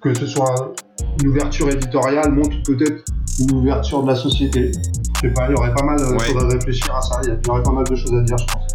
[0.00, 0.74] que ce soit
[1.22, 3.04] une ouverture éditoriale montre peut-être
[3.38, 4.72] une ouverture de la société.
[5.16, 7.30] Je sais pas, il y aurait pas mal de choses à réfléchir à ça, il
[7.30, 8.72] y aurait pas mal de choses à dire, je pense.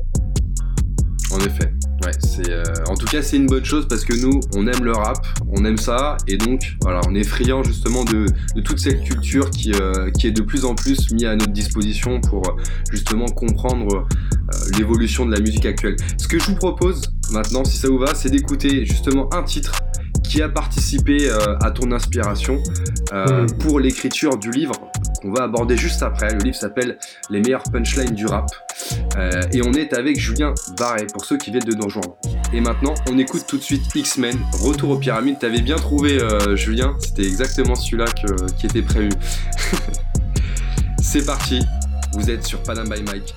[1.31, 1.73] En effet.
[2.05, 4.83] Ouais, c'est euh, en tout cas c'est une bonne chose parce que nous on aime
[4.83, 8.27] le rap, on aime ça et donc voilà on est friand justement de,
[8.61, 12.21] toute cette culture qui, euh, qui est de plus en plus mise à notre disposition
[12.21, 12.43] pour
[12.91, 15.95] justement comprendre euh, l'évolution de la musique actuelle.
[16.19, 17.01] Ce que je vous propose
[17.31, 19.73] maintenant si ça vous va c'est d'écouter justement un titre
[20.27, 21.29] qui a participé
[21.61, 22.61] à ton inspiration
[23.59, 24.73] pour l'écriture du livre
[25.21, 26.33] qu'on va aborder juste après.
[26.33, 26.97] Le livre s'appelle
[27.29, 28.47] Les meilleurs punchlines du rap.
[29.17, 32.17] Euh, et on est avec Julien Barret pour ceux qui viennent de nous rejoindre.
[32.53, 35.39] Et maintenant, on écoute tout de suite X-Men, Retour aux pyramides.
[35.39, 38.05] T'avais bien trouvé, euh, Julien, c'était exactement celui-là
[38.57, 39.09] qui était prévu.
[41.01, 41.61] C'est parti,
[42.13, 43.33] vous êtes sur Panam by Mike.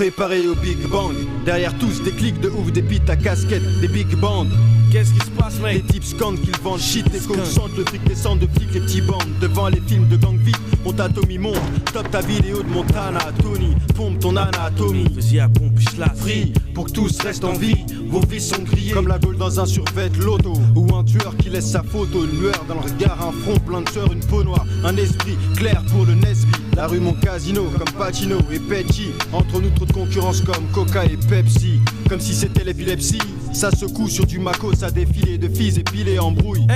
[0.00, 1.12] Préparé au Big Bang,
[1.44, 4.46] derrière tous des clics de ouf, des pites à casquette, des big bands.
[4.90, 5.74] Qu'est-ce qui se passe, mec?
[5.74, 8.80] Les types scandent qu'ils vendent shit, les coachs chantent, le fric descend de flics, les
[8.80, 9.28] petits bandes.
[9.42, 11.60] Devant les films de gang vite, mon Tommy monte.
[11.92, 13.76] Top ta vidéo de Montana, Tony.
[13.94, 15.04] Pompe ton anatomie.
[15.14, 16.54] Vas-y à pompe, la free.
[16.72, 18.92] Pour que tous restent en vie, vos vies sont grillées.
[18.92, 20.54] Comme la gueule dans un survêt loto.
[20.76, 23.82] Ou un tueur qui laisse sa photo, une lueur dans le regard, un front plein
[23.82, 24.64] de sueur, une peau noire.
[24.82, 29.10] Un esprit clair pour le Nesby La rue mon casino, comme Pacino et Peggy.
[29.34, 31.78] Entre nous trop de concurrence comme Coca et Pepsi.
[32.08, 33.20] Comme si c'était l'épilepsie.
[33.52, 36.66] Ça secoue sur du Mako, ça défilé de filles épilées en brouille.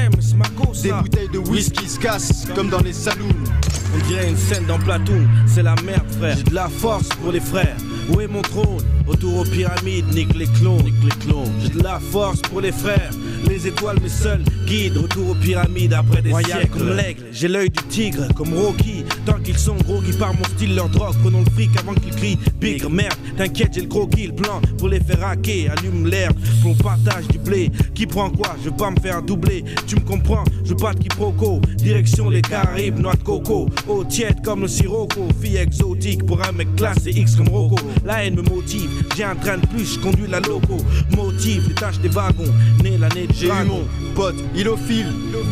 [0.82, 3.28] Des bouteilles de whisky se cassent comme dans les saloons.
[3.94, 6.36] On dirait une scène dans Platoon, c'est la merde frère.
[6.36, 7.76] J'ai de la force pour les frères.
[8.10, 8.84] Où est mon trône?
[9.06, 11.52] Autour aux pyramides, nique les clones, nique les clones.
[11.62, 13.10] J'ai de la force pour les frères.
[13.48, 14.96] Les étoiles, mes seuls guides.
[14.96, 16.78] Retour aux pyramides après des Royal siècles.
[16.78, 19.04] comme l'aigle, j'ai l'œil du tigre, comme Rocky.
[19.26, 21.14] Tant qu'ils sont gros, qui par mon style, leur drogue.
[21.22, 22.88] Prenons le fric avant qu'ils crient bigre.
[22.88, 25.72] Merde, t'inquiète, j'ai le gros kill plan pour les faire hacker.
[25.72, 26.30] Allume l'air
[26.62, 27.70] pour le partage du blé.
[27.94, 28.56] Qui prend quoi?
[28.64, 29.64] Je veux pas me faire doubler.
[29.86, 30.44] Tu me comprends?
[30.64, 31.60] Je pas de quiproquo.
[31.76, 33.68] Direction les Caraïbes, noix de coco.
[33.86, 35.28] Eau tiède comme le sirocco.
[35.42, 37.76] Fille exotique pour un mec classe et X comme Rocco.
[38.04, 38.93] La haine me motive.
[39.16, 40.78] J'ai un train de plus, je conduis la loco.
[41.16, 42.52] Motive les tâches des wagons.
[42.82, 45.06] Né l'année de J'ai eu mon pote, il au fil.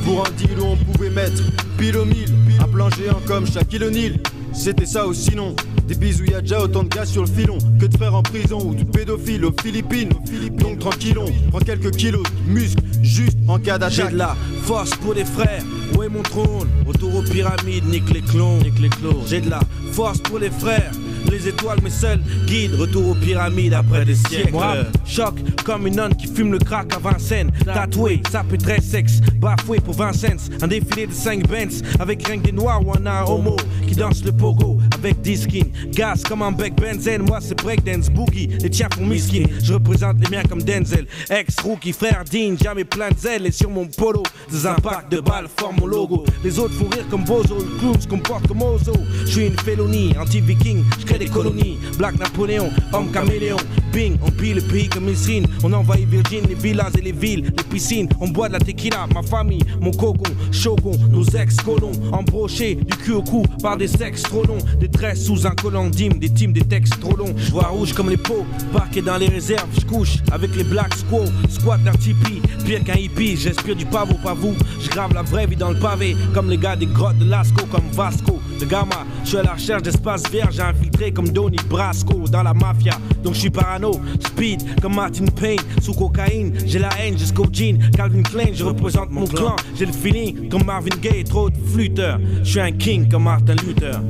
[0.05, 1.43] Pour un deal où on pouvait mettre
[1.79, 2.35] pile au mille.
[2.61, 4.19] Un plan géant comme Shaquille O'Neal.
[4.53, 5.57] C'était ça ou sinon
[5.89, 8.23] Des bisous, y a déjà autant de gars sur le filon Que de frères en
[8.23, 10.11] prison ou de pédophiles aux Philippines
[10.59, 14.91] Donc tranquillon, prends quelques kilos de muscles Juste en cas d'attaque J'ai de la force
[14.97, 15.63] pour les frères
[15.97, 19.51] Où est mon trône Autour aux pyramides, nique les clones, nique les clones J'ai de
[19.51, 19.61] la
[19.93, 20.93] force pour les frères
[21.31, 22.75] les étoiles, mes seuls guides.
[22.75, 24.53] Retour aux pyramides après des siècles.
[24.53, 27.51] Moi, choc comme une nonne qui fume le crack à Vincennes.
[27.65, 29.21] Tatoué, ça peut très sexe.
[29.37, 30.39] Bafoué pour Vincennes.
[30.61, 33.57] Un défilé de 5 Benz avec rien que des noirs ou un homo
[33.87, 35.71] qui danse le pogo avec 10 skins.
[35.91, 37.23] Gaz comme un bec benzène.
[37.23, 38.49] Moi, c'est breakdance boogie.
[38.61, 39.45] Les tiens font miskin.
[39.63, 41.07] Je représente les miens comme Denzel.
[41.29, 43.47] Ex-rookie, frère digne, jamais plein de zèle.
[43.47, 46.25] Et sur mon polo, des impacts de balles forment mon logo.
[46.45, 47.57] Les autres font rire comme Bozo.
[47.59, 48.93] Le clown se comporte comme Ozo.
[49.25, 50.85] Je suis une félonie, anti-viking
[51.19, 51.79] des colonies.
[51.99, 53.57] Black Napoléon, homme caméléon.
[53.93, 55.47] Bing, on pille le pays comme Misrine.
[55.63, 58.09] On envahit Virgin, les villas et les villes, les piscines.
[58.21, 61.93] On boit de la tequila, ma famille, mon cocon, shogun, nos ex-colons.
[62.13, 64.59] Embrochés du cul au cou par des sexes trop longs.
[64.81, 67.35] Des tresses sous un collant d'hymne, des teams, des textes trop longs.
[67.37, 69.69] Je vois rouge comme les pots, parqué dans les réserves.
[69.79, 72.41] Je couche avec les Black Squaw, squat d'un tipi.
[72.65, 74.55] Pire qu'un hippie, j'inspire du pavot, pas vous.
[74.81, 77.65] Je grave la vraie vie dans le pavé, comme les gars des grottes de Lasco,
[77.67, 79.05] comme Vasco, de Gamma.
[79.25, 82.95] Je suis à la recherche d'espace vert, j'ai infiltré comme Donny Brasco dans la mafia.
[83.23, 86.53] Donc je suis parano, speed comme Martin Payne, sous cocaïne.
[86.67, 89.57] J'ai la haine jusqu'au jean, Calvin Klein, je représente mon clan.
[89.77, 92.19] J'ai le feeling comme Marvin Gaye, trop de flûteurs.
[92.43, 94.01] Je suis un king comme Martin Luther.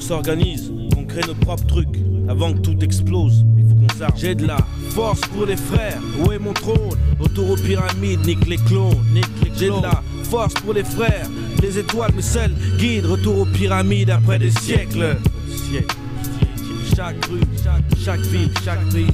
[0.00, 3.44] S'organise, qu'on crée nos propres trucs avant que tout explose.
[3.56, 4.12] Il faut qu'on s'arme.
[4.16, 4.58] J'ai de la
[4.90, 6.00] force pour les frères.
[6.24, 6.98] Où est mon trône?
[7.20, 8.96] Autour aux pyramides, nique les clones.
[9.56, 11.28] J'ai de la force pour les frères.
[11.62, 13.06] Les étoiles, mes seuls guides.
[13.06, 15.16] Retour aux pyramides après des siècles.
[16.96, 17.40] Chaque rue,
[18.04, 19.06] chaque, ville, chaque pays,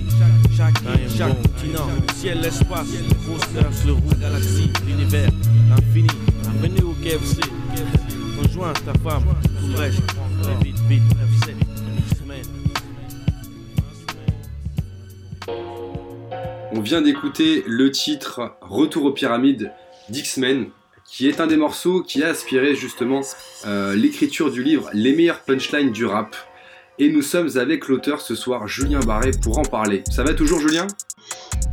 [0.57, 0.75] chaque, chaque,
[1.16, 5.31] chaque continent, ciel, l'espace, le grosseur, le roux, la galaxie, l'univers,
[5.68, 6.09] l'infini.
[6.61, 7.40] Venez au KFC,
[8.42, 9.25] rejoins ta femme,
[9.61, 10.03] tout le reste,
[16.72, 19.72] On vient d'écouter le titre Retour aux pyramides
[20.11, 20.66] d'X-Men,
[21.05, 23.22] qui est un des morceaux qui a aspiré justement
[23.66, 26.37] euh, l'écriture du livre Les meilleures punchlines du rap.
[26.99, 30.05] Et nous sommes avec l'auteur ce soir, Julien Barré, pour en parler.
[30.11, 30.87] Ça va toujours, Julien?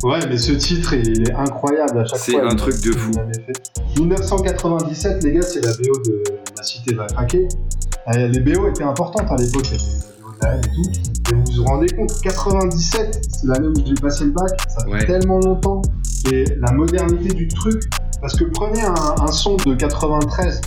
[0.02, 2.18] Ouais, mais ce titre, il est incroyable à chaque fois.
[2.18, 3.12] C'est un truc de fou.
[3.96, 6.24] 1997, les gars, c'est la BO de
[6.56, 7.46] La Cité va craquer.
[8.08, 9.96] Euh, les BO étaient importantes à l'époque, il y avait
[10.42, 11.32] la BO de et tout.
[11.32, 15.06] Et vous vous rendez compte, 97, c'est l'année où j'ai passé le bac, ça fait
[15.06, 15.80] tellement longtemps.
[16.30, 17.82] Et la modernité du truc,
[18.20, 20.60] parce que prenez un, un son de 93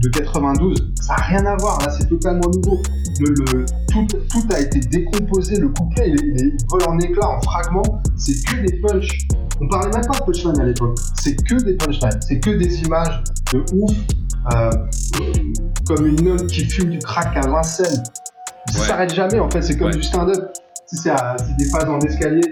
[0.00, 2.82] de 92, ça n'a rien à voir, là c'est totalement nouveau.
[3.20, 8.34] Le, tout, tout, a été décomposé, le couplet il, vole en éclats, en fragments, c'est
[8.44, 9.28] que des punchs.
[9.60, 12.82] On parlait même pas de punchline à l'époque, c'est que des punchlines, c'est que des
[12.82, 13.92] images de ouf,
[14.54, 14.70] euh,
[15.86, 18.02] comme une nonne qui fume du crack à Vincennes.
[18.72, 20.52] Ça s'arrête jamais en fait, c'est comme du stand-up.
[20.86, 21.10] C'est
[21.56, 22.50] des phases en escalier,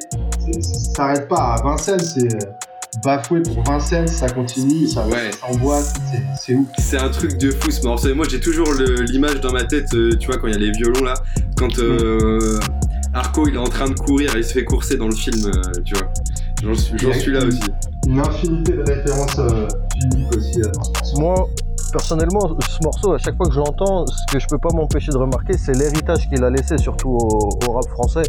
[0.60, 2.38] ça s'arrête pas à Vincennes, c'est
[3.04, 5.30] bafoué pour Vincennes, ça continue, ça, ouais.
[6.36, 6.66] c'est ouf.
[6.78, 8.14] C'est un truc de fou ce morceau.
[8.14, 10.72] Moi j'ai toujours l'image dans ma tête, euh, tu vois, quand il y a les
[10.72, 11.14] violons là,
[11.56, 12.58] quand euh,
[13.14, 15.46] Arco il est en train de courir et il se fait courser dans le film,
[15.46, 16.08] euh, tu vois.
[16.62, 17.60] J'en suis, là aussi.
[18.06, 19.40] Une infinité de références
[20.04, 20.60] uniques aussi
[21.16, 21.48] Moi,
[21.90, 25.10] personnellement, ce morceau, à chaque fois que je l'entends, ce que je peux pas m'empêcher
[25.12, 28.22] de remarquer, c'est l'héritage qu'il a laissé, surtout au, rap français.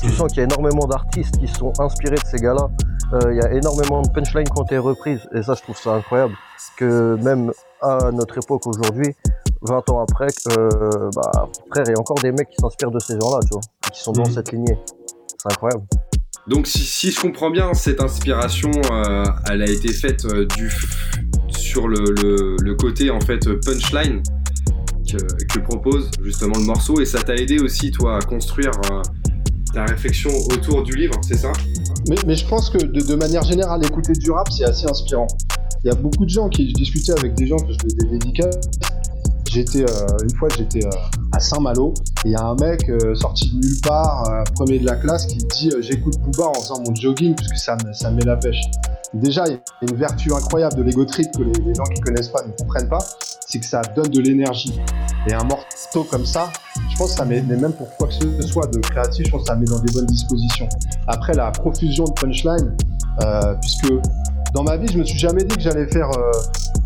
[0.00, 0.10] Tu mm.
[0.10, 2.68] sens qu'il y a énormément d'artistes qui sont inspirés de ces gars-là.
[3.12, 5.76] Euh, il y a énormément de punchlines qui ont été reprises, et ça, je trouve
[5.76, 6.34] ça incroyable.
[6.76, 9.14] Que même à notre époque aujourd'hui,
[9.62, 12.98] 20 ans après, euh, bah, frère, il y a encore des mecs qui s'inspirent de
[12.98, 14.32] ces gens-là, tu vois, qui sont dans mm.
[14.32, 14.78] cette lignée.
[15.26, 15.84] C'est incroyable.
[16.48, 20.72] Donc si, je comprends bien, cette inspiration, euh, elle a été faite du,
[21.72, 24.22] sur le, côté en fait punchline.
[25.08, 28.72] que, propose justement le morceau et ça t'a aidé aussi toi à construire
[29.72, 31.52] ta réflexion autour du livre, c'est ça?
[32.26, 35.26] Mais, je pense que de, manière générale, écouter du rap, c'est assez inspirant.
[35.84, 38.06] Il y a beaucoup de gens qui, je discutais avec des gens que je faisais
[38.10, 38.18] des
[39.52, 40.90] J'étais euh, une fois, j'étais euh,
[41.32, 41.92] à Saint-Malo
[42.24, 45.26] et il y a un mec euh, sorti de nulle part, premier de la classe,
[45.26, 48.62] qui dit j'écoute Booba en faisant mon jogging puisque ça me, ça met la pêche.
[49.12, 49.58] Déjà, il y a
[49.90, 53.04] une vertu incroyable de l'ego trip que les, gens qui connaissent pas ne comprennent pas,
[53.46, 54.80] c'est que ça donne de l'énergie.
[55.26, 56.50] Et un morceau comme ça,
[56.90, 59.42] je pense que ça met, même pour quoi que ce soit de créatif, je pense
[59.42, 60.68] que ça met dans des bonnes dispositions.
[61.08, 62.74] Après, la profusion de punchline,
[63.60, 63.92] puisque
[64.54, 66.10] dans ma vie, je me suis jamais dit que j'allais faire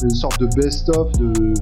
[0.02, 1.54] une sorte de best-of de,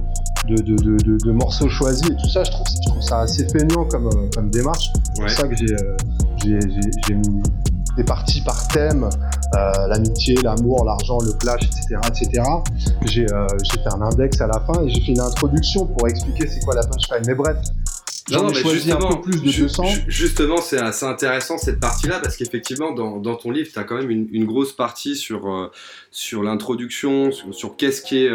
[0.47, 4.91] de, morceaux choisis et tout ça, je trouve, ça assez feignant comme, euh, comme démarche.
[5.13, 5.97] C'est pour ça que euh,
[6.43, 7.41] j'ai mis
[7.97, 9.09] des parties par thème,
[9.55, 11.95] euh, l'amitié, l'amour, l'argent, le clash, etc.
[12.07, 12.43] etc.
[13.05, 16.59] J'ai fait un index à la fin et j'ai fait une introduction pour expliquer c'est
[16.61, 17.23] quoi la punchline.
[17.25, 17.57] Mais bref,
[18.27, 19.83] J'en ai choisi un peu plus de 200.
[20.07, 23.97] Justement, c'est assez intéressant cette partie-là parce qu'effectivement, dans, dans, ton livre, tu as quand
[23.97, 25.71] même une, une, grosse partie sur,
[26.09, 28.31] sur l'introduction, sur, sur qu'est-ce qui est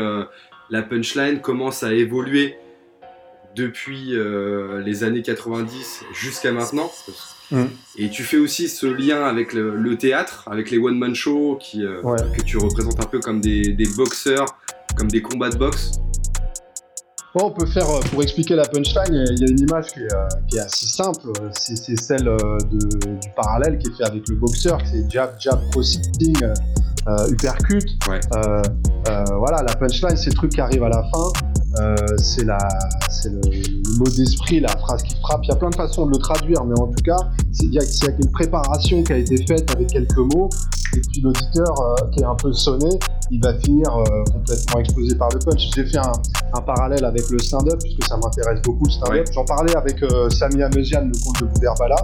[0.71, 2.57] la punchline commence à évoluer
[3.57, 6.91] depuis euh, les années 90 jusqu'à maintenant.
[7.51, 7.65] Mm.
[7.99, 12.01] Et tu fais aussi ce lien avec le, théâtre, avec les one-man shows qui, euh,
[12.37, 14.47] que tu représentes un peu comme des, boxeurs,
[14.97, 15.91] comme des combats de boxe.
[17.35, 20.01] on peut faire, euh, pour expliquer la punchline, il y a une image qui
[20.57, 21.33] est, assez simple.
[21.53, 22.31] C'est celle
[22.71, 26.03] du parallèle qui est fait avec le boxeur, c'est jab, jab, crossing,
[27.31, 27.85] uppercut.
[29.39, 31.33] voilà, la punchline, c'est le truc qui arrive à la fin.
[31.79, 32.59] Euh, c'est la,
[33.09, 33.41] c'est le,
[33.97, 35.41] mot d'esprit, la phrase qui frappe.
[35.45, 37.79] Il y a plein de façons de le traduire, mais en tout cas, il y,
[37.79, 37.83] a,
[38.19, 40.51] une préparation qui a été faite avec quelques mots,
[40.97, 42.99] et puis l'auditeur euh, qui est un peu sonné,
[43.31, 45.71] il va finir euh, complètement explosé par le punch.
[45.75, 49.27] J'ai fait un, parallèle avec le stand-up, puisque ça m'intéresse beaucoup le stand-up.
[49.33, 51.97] J'en parlais avec Sami Amesian, le compte de Bouderbala.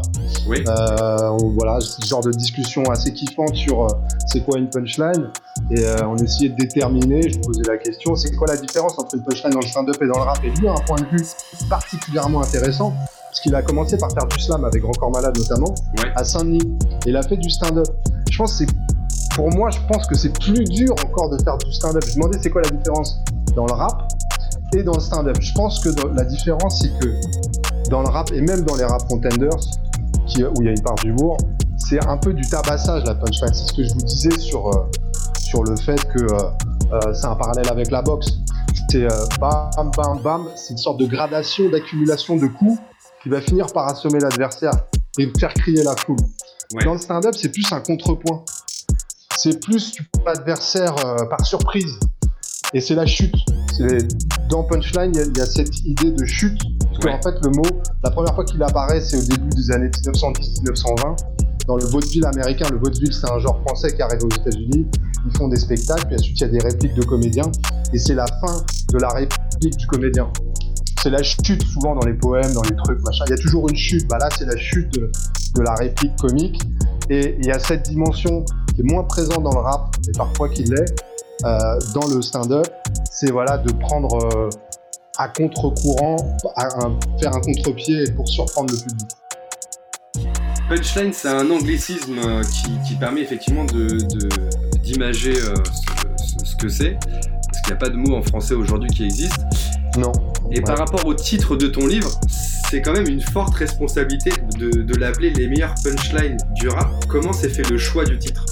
[0.49, 0.65] Oui.
[0.65, 3.87] voilà, ce genre de discussion assez kiffante sur
[4.29, 5.31] c'est quoi une punchline.
[5.71, 9.25] Et on essayait de déterminer, je posais la question, c'est quoi la différence entre une
[9.25, 10.39] punchline dans le stand-up et dans le rap?
[10.43, 11.25] Et lui a un point de vue
[11.69, 12.95] particulièrement intéressant
[13.37, 15.75] parce qu'il a commencé par faire du slam avec Grand Corps Malade notamment
[16.15, 17.87] à Saint-Denis et il a fait du stand-up.
[18.37, 18.67] Je pense c'est
[19.35, 22.05] pour moi je pense que c'est plus dur encore de faire du stand-up.
[22.05, 24.13] Je me demandais c'est quoi la différence dans le rap
[24.75, 25.39] et dans le stand-up?
[25.41, 27.15] Je pense que la différence c'est que
[27.89, 30.97] dans le rap et même dans les rap contenders où il y a une part
[30.97, 31.39] d'humour,
[31.79, 33.55] c'est un peu du tabassage la punchline.
[33.55, 34.87] C'est ce que je vous disais sur, euh,
[35.39, 36.37] sur le fait que euh,
[36.93, 38.29] euh, c'est un parallèle avec la boxe
[38.91, 39.09] c'est
[39.41, 40.49] bam, bam, bam.
[40.57, 42.79] C'est une sorte de gradation, d'accumulation de coups
[43.23, 44.73] qui va finir par assommer l'adversaire
[45.19, 46.19] et faire crier la foule.
[46.85, 48.45] Dans le stand-up, c'est plus un contrepoint.
[49.37, 51.99] C'est plus tu l'adversaire euh, par surprise.
[52.73, 53.35] Et c'est la chute.
[54.49, 56.61] Dans Punchline, il y, a cette idée de chute.
[56.81, 59.89] Parce qu'en fait, le mot, la première fois qu'il apparaît, c'est au début des années
[59.89, 61.17] 1910-1920
[61.67, 62.67] dans le vaudeville américain.
[62.71, 64.87] Le vaudeville, c'est un genre français qui arrive aux États-Unis.
[65.27, 67.51] Ils font des spectacles, puis ensuite il y a des répliques de comédiens,
[67.93, 70.31] et c'est la fin de la réplique du comédien.
[71.03, 73.25] C'est la chute souvent dans les poèmes, dans les trucs, machin.
[73.29, 74.09] Il y a toujours une chute.
[74.09, 74.99] Bah là, c'est la chute
[75.57, 76.61] de, la réplique comique.
[77.09, 80.49] Et il y a cette dimension qui est moins présente dans le rap, mais parfois
[80.49, 80.95] qui l'est,
[81.45, 82.67] euh, dans le stand-up.
[83.11, 84.51] C'est voilà de prendre euh,
[85.19, 86.17] à contre-courant,
[87.21, 89.09] faire un contre-pied pour surprendre le public.
[90.69, 92.43] Punchline, c'est un anglicisme euh,
[92.85, 95.55] qui, permet effectivement d'imager de, euh,
[96.45, 99.39] ce, que c'est, parce qu'il n'y a pas de mot en français aujourd'hui qui existe.
[99.97, 100.11] Non.
[100.51, 102.11] Et par rapport au titre de ton livre,
[102.71, 106.89] c'est quand même une forte responsabilité de, l'appeler les meilleurs punchlines du rap.
[107.09, 108.45] Comment s'est fait le choix du titre?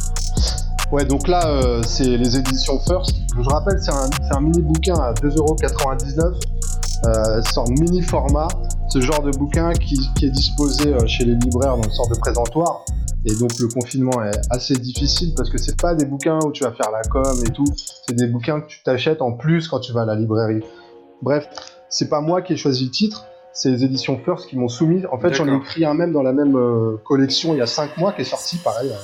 [0.92, 3.16] Ouais, donc là, euh, c'est les éditions First.
[3.37, 6.35] Je rappelle, c'est un, un mini bouquin à 2,99€.
[7.07, 8.48] Euh, sorte mini format,
[8.88, 12.18] ce genre de bouquin qui, est disposé euh, chez les libraires dans une sorte de
[12.18, 12.85] présentoir.
[13.27, 16.62] Et donc le confinement est assez difficile parce que c'est pas des bouquins où tu
[16.64, 17.66] vas faire la com et tout,
[18.07, 20.61] c'est des bouquins que tu t'achètes en plus quand tu vas à la librairie.
[21.22, 21.48] Bref,
[21.88, 25.04] c'est pas moi qui ai choisi le titre, c'est les éditions First qui m'ont soumis.
[25.10, 27.66] En fait, j'en ai écrit un même dans la même euh, collection il y a
[27.66, 28.98] 5 mois qui est sorti, pareil, à la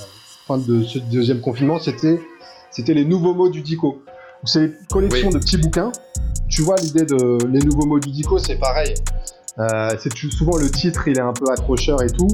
[0.47, 1.79] fin de ce deuxième confinement.
[1.79, 2.21] C'était,
[2.71, 4.03] c'était les nouveaux mots du Dico.
[4.45, 5.93] C'est une collection de petits bouquins
[6.51, 8.93] tu vois, l'idée de les nouveaux mots du Dico, c'est pareil.
[9.59, 12.29] Euh, c'est souvent le titre, il est un peu accrocheur et tout.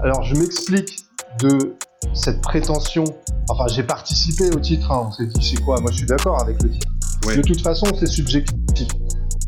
[0.00, 0.98] Alors, je m'explique
[1.40, 1.76] de
[2.12, 3.04] cette prétention.
[3.48, 4.90] Enfin, j'ai participé au titre.
[4.90, 5.06] Hein.
[5.08, 5.80] On s'est dit, c'est quoi?
[5.80, 6.88] Moi, je suis d'accord avec le titre.
[7.36, 8.88] De toute façon, c'est subjectif.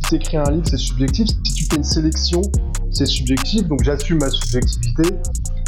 [0.04, 1.28] Si tu écris un livre, c'est subjectif.
[1.44, 2.42] Si tu fais une sélection,
[2.90, 3.66] c'est subjectif.
[3.68, 5.04] Donc, j'assume ma subjectivité.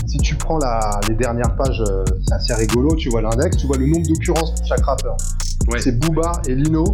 [0.07, 0.59] Si tu prends
[1.09, 2.94] les dernières pages, euh, c'est assez rigolo.
[2.96, 5.16] Tu vois l'index, tu vois le nombre d'occurrences pour chaque rappeur.
[5.79, 6.85] C'est Booba et Lino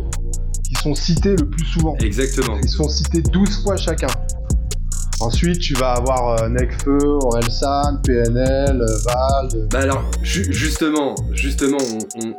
[0.62, 1.96] qui sont cités le plus souvent.
[1.96, 2.59] Exactement.
[2.62, 4.07] Ils sont cités 12 fois chacun.
[5.22, 9.68] Ensuite, tu vas avoir euh, Necfeu, Orelsan, PNL, euh, Val.
[9.70, 11.78] Bah alors, justement, justement,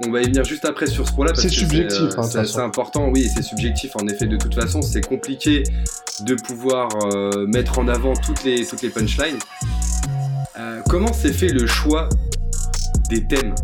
[0.06, 1.32] on, va y venir juste après sur ce point-là.
[1.34, 2.02] C'est subjectif.
[2.02, 3.96] Euh, hein, c'est important, oui, c'est subjectif.
[3.96, 5.63] En effet, de toute façon, c'est compliqué
[6.26, 6.89] de pouvoir
[7.48, 9.39] mettre en avant toutes les, toutes les punchlines.
[10.89, 12.10] comment s'est fait le choix
[13.10, 13.56] des thèmes?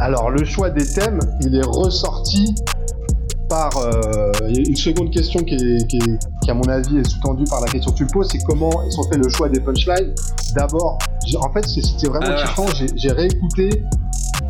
[0.00, 2.56] Alors, le choix des thèmes, il est ressorti
[3.48, 7.92] par euh, une seconde question qui, est, à mon avis est sous-tendue par la question
[7.92, 10.14] que tu poses, c'est comment ils ont fait le choix des punchlines?
[10.54, 10.98] D'abord,
[11.38, 12.66] en fait, c'était vraiment kiffant.
[12.96, 13.84] J'ai réécouté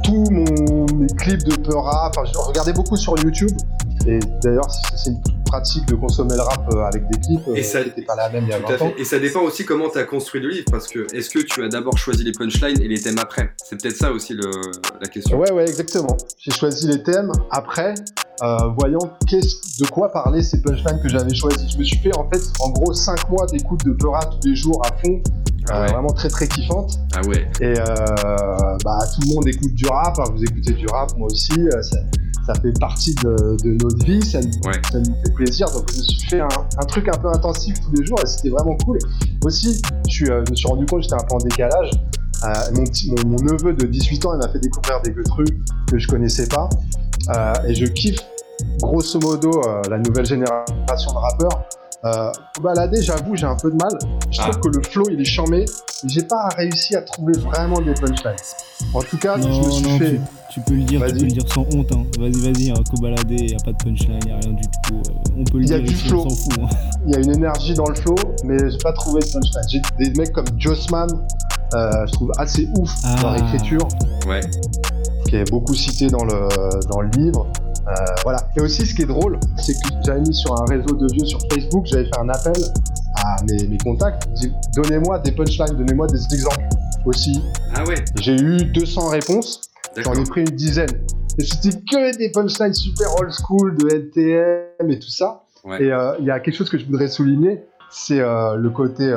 [0.02, 2.14] tous mes clips de peur rap.
[2.16, 3.50] Enfin, je regardais beaucoup sur YouTube.
[4.06, 7.48] Et d'ailleurs, c'est une pratique de consommer le rap euh, avec des clips.
[7.54, 8.92] Et euh, ça n'était pas la même il y a 20 ans.
[8.98, 10.66] Et ça dépend aussi comment tu as construit le livre.
[10.70, 13.54] Parce que est-ce que tu as d'abord choisi les punchlines et les thèmes après?
[13.64, 14.36] C'est peut-être ça aussi
[15.00, 15.38] la question.
[15.38, 16.16] Ouais, ouais, exactement.
[16.38, 17.94] J'ai choisi les thèmes après
[18.42, 18.98] euh, voyant
[19.30, 21.70] de quoi parler ces punchlines que j'avais choisis.
[21.70, 24.56] Je me suis fait en fait en gros 5 mois d'écoute de Peura tous les
[24.56, 25.22] jours à fond.
[25.70, 26.98] Ah euh, vraiment très très kiffante.
[27.14, 27.48] Ah ouais.
[27.60, 27.84] Et euh,
[28.84, 31.52] bah, tout le monde écoute du rap, hein, vous écoutez du rap, moi aussi.
[32.46, 35.66] Ça, fait partie de, notre vie, ça, ça, nous fait plaisir.
[35.70, 38.50] Donc je me suis fait un, truc un peu intensif tous les jours et c'était
[38.50, 38.98] vraiment cool.
[39.46, 41.90] Aussi, je, je me suis rendu compte que j'étais un peu en décalage.
[42.74, 45.58] mon, mon, neveu de 18 ans, il m'a fait découvrir des trucs
[45.90, 46.68] que je connaissais pas.
[47.30, 48.18] Euh, et je kiffe
[48.80, 51.64] grosso modo euh, la nouvelle génération de rappeurs.
[52.04, 52.30] Euh,
[52.62, 53.92] balader, j'avoue, j'ai un peu de mal.
[54.30, 54.60] Je trouve ah.
[54.62, 55.64] que le flow il est charmé.
[56.06, 58.36] J'ai pas réussi à trouver vraiment des punchlines.
[58.92, 60.20] En tout cas, je me suis fait.
[60.50, 61.90] Tu, peux le dire, tu peux le dire sans honte.
[61.92, 62.04] Hein.
[62.18, 62.74] Vas-y, vas-y, hein,
[63.30, 65.02] il n'y a pas de punchline, il n'y a rien du tout.
[65.36, 66.28] on peut le dire, du flow.
[66.60, 66.68] Hein.
[67.06, 69.64] Il y a une énergie dans le flow, mais j'ai pas trouvé de punchline.
[69.68, 71.08] J'ai des mecs comme Jossman,
[71.72, 73.36] je trouve assez ouf dans ah.
[73.36, 73.88] l'écriture.
[74.28, 74.40] Ouais
[75.24, 76.48] qui est beaucoup cité dans le,
[76.88, 77.46] dans le livre.
[77.86, 78.48] Euh, voilà.
[78.56, 81.24] Et aussi, ce qui est drôle, c'est que j'avais mis sur un réseau de vieux
[81.24, 82.54] sur Facebook, j'avais fait un appel
[83.16, 84.26] à mes, mes contacts.
[84.76, 86.68] Donnez-moi des punchlines, donnez-moi des exemples
[87.04, 87.42] aussi.
[87.74, 87.96] Ah ouais.
[88.20, 89.60] J'ai eu 200 réponses.
[89.96, 90.90] J'en ai pris une dizaine.
[91.38, 95.44] Et c'était que des punchlines super old school de NTM et tout ça.
[95.78, 99.10] Et euh, il y a quelque chose que je voudrais souligner, c'est euh, le côté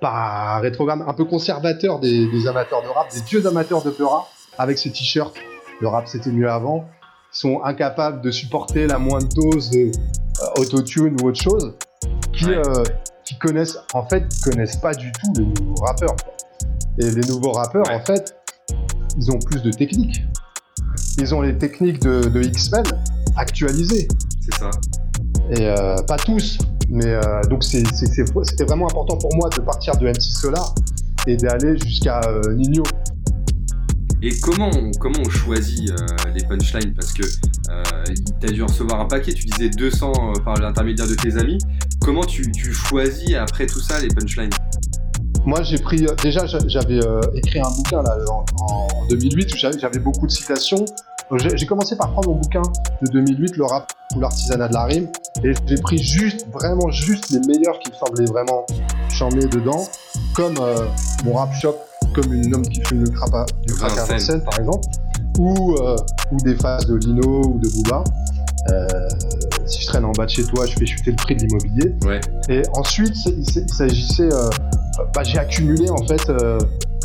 [0.00, 4.26] pas rétrograde, un peu conservateur des, des, amateurs de rap, des vieux amateurs de rap
[4.58, 5.34] avec ce t-shirt.
[5.80, 6.88] Le rap c'était mieux avant.
[7.32, 11.74] Sont incapables de supporter la moindre dose de euh, autotune ou autre chose.
[12.32, 12.62] Qui, euh,
[13.24, 16.16] qui connaissent, en fait, connaissent pas du tout les nouveaux rappeurs.
[16.98, 18.36] Et les nouveaux rappeurs, en fait,
[19.18, 20.22] ils ont plus de techniques.
[21.18, 22.84] Ils ont les techniques de, de X-Men
[23.36, 24.08] actualisées.
[24.40, 24.70] C'est ça.
[25.50, 30.20] Et euh, pas tous, mais donc c'était vraiment important pour moi de partir de MC
[30.20, 30.74] Solar
[31.26, 32.20] et d'aller jusqu'à
[32.54, 32.82] Nino.
[34.22, 35.96] Et comment on, comment on choisit euh,
[36.34, 36.94] les punchlines?
[36.94, 37.82] Parce que euh,
[38.40, 41.58] tu as dû recevoir un paquet, tu disais 200 euh, par l'intermédiaire de tes amis.
[42.00, 44.50] Comment tu, choisis après tout ça les punchlines?
[45.44, 46.06] Moi, j'ai pris.
[46.22, 47.00] déjà, j'avais
[47.34, 50.84] écrit un bouquin là, en, 2008 où j'avais beaucoup de citations.
[51.54, 52.62] J'ai commencé par prendre mon bouquin
[53.02, 55.08] de 2008, Le rap ou l'artisanat de la rime,
[55.44, 58.64] et j'ai pris juste, vraiment juste les meilleurs qui me semblaient vraiment
[59.08, 59.84] charmés dedans,
[60.34, 60.54] comme
[61.24, 61.76] mon rap shop
[62.16, 63.30] comme une homme qui fume le crack
[63.66, 64.86] du crack à Vincennes, par exemple,
[65.38, 65.96] ou, euh,
[66.32, 68.02] ou des phases de Lino ou de Booba.
[68.72, 68.86] Euh,
[69.66, 71.94] si je traîne en bas de chez toi, je fais chuter le prix de l'immobilier.
[72.48, 74.32] Et ensuite, il s'agissait.
[74.32, 74.48] Euh,
[75.14, 76.32] bah, j'ai accumulé en fait.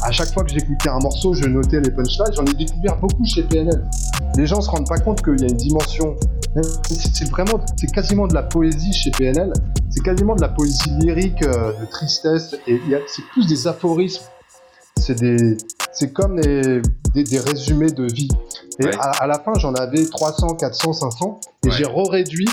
[0.03, 2.33] à chaque fois que j'écoutais un morceau, je notais les punchlines.
[2.33, 3.83] J'en ai découvert beaucoup chez PNL.
[4.37, 6.15] Les gens se rendent pas compte qu'il y a une dimension.
[6.89, 9.51] C'est vraiment, c'est quasiment de la poésie chez PNL.
[9.89, 12.55] C'est quasiment de la poésie lyrique, de tristesse.
[12.65, 14.23] Et c'est plus des aphorismes
[15.01, 15.57] c'est des,
[15.91, 16.81] c'est comme des,
[17.15, 18.29] des, résumés de vie.
[18.79, 22.47] Et à, la fin, j'en avais 300, 400, 500, et j'ai re-réduit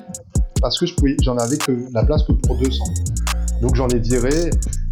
[0.61, 2.85] parce que je pouvais, j'en avais que la place que pour 200.
[3.61, 4.51] Donc j'en ai viré.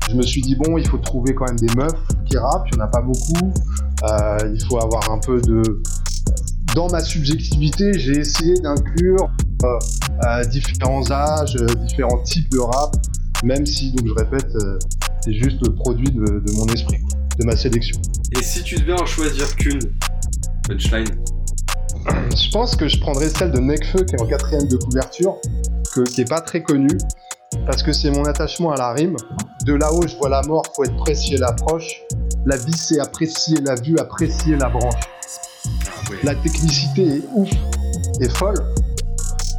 [0.08, 1.92] Je me suis dit bon, il faut trouver quand même des meufs
[2.26, 2.66] qui rappent.
[2.70, 3.52] Il n'y en a pas beaucoup.
[4.04, 5.82] Euh, il faut avoir un peu de.
[6.74, 9.30] Dans ma subjectivité, j'ai essayé d'inclure
[9.64, 9.78] euh,
[10.26, 11.56] euh, différents âges,
[11.86, 12.94] différents types de rap,
[13.42, 14.52] même si, donc je répète,
[15.22, 16.98] c'est juste le produit de, de mon esprit
[17.38, 18.00] de ma sélection.
[18.38, 19.80] Et si tu devais en choisir qu'une
[20.66, 21.06] punchline
[22.34, 25.36] Je pense que je prendrais celle de Necfeu qui est en quatrième de couverture,
[25.94, 26.98] que, qui est pas très connue,
[27.66, 29.16] parce que c'est mon attachement à la rime.
[29.64, 32.02] De là-haut, je vois la mort, faut être précieux l'approche.
[32.44, 34.94] La vie, c'est apprécier la vue, apprécier la branche.
[35.66, 37.50] Ah la technicité est ouf
[38.20, 38.56] et folle.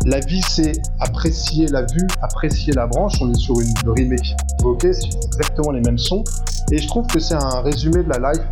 [0.06, 3.14] La vie, c'est apprécier la vue, apprécier la branche.
[3.22, 6.24] On est sur une rime équivoquée, c'est exactement les mêmes sons.
[6.72, 8.44] Et je trouve que c'est un résumé de la life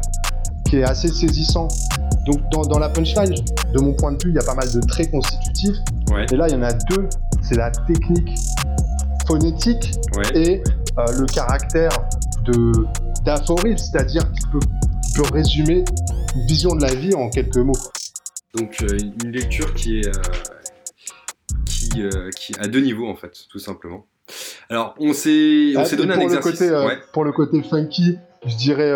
[0.65, 1.67] qui est assez saisissant.
[2.25, 3.35] Donc dans, la punchline,
[3.73, 5.77] de mon point de vue, il y a pas mal de traits constitutifs.
[6.31, 7.07] Et là, il y en a deux.
[7.41, 8.35] C'est la technique
[9.27, 9.91] phonétique
[10.33, 10.63] et
[10.97, 11.91] euh, le caractère
[12.45, 12.71] de
[13.23, 14.59] d'aphorisme, c'est-à-dire qu'il peut,
[15.15, 15.83] peut, résumer
[16.35, 17.73] une vision de la vie en quelques mots.
[18.55, 20.07] Donc euh, une lecture qui est
[21.89, 22.03] qui,
[22.36, 24.05] qui a deux niveaux en fait, tout simplement.
[24.69, 26.63] Alors on s'est on ah, s'est donné un exercice.
[27.13, 28.91] Pour le côté funky, je dirais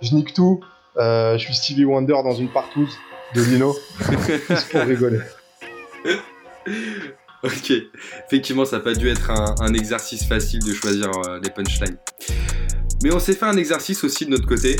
[0.00, 0.60] je nique tout.
[0.96, 2.96] je suis Stevie Wonder dans une partouze
[3.34, 3.76] de Lino.
[4.48, 5.20] Juste pour rigoler.
[7.42, 7.72] ok,
[8.26, 11.98] effectivement, ça n'a pas dû être un, exercice facile de choisir euh, les punchlines.
[13.02, 14.76] Mais on s'est fait un exercice aussi de notre côté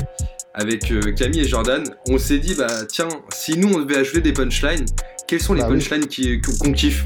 [0.54, 1.84] avec euh, Camille et Jordan.
[2.08, 4.86] On s'est dit, bah tiens, si nous on devait ajouter des punchlines,
[5.26, 6.06] quelles sont les bah punchlines
[6.42, 7.04] qu'on kiffe?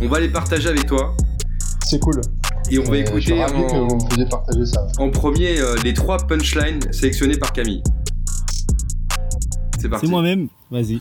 [0.00, 1.14] On va les partager avec toi.
[1.86, 2.20] C'est cool.
[2.70, 3.98] Et on va écouter en,
[4.64, 4.86] ça.
[4.98, 7.82] en premier euh, les trois punchlines sélectionnées par Camille.
[9.78, 10.98] C'est moi-même, vas-y.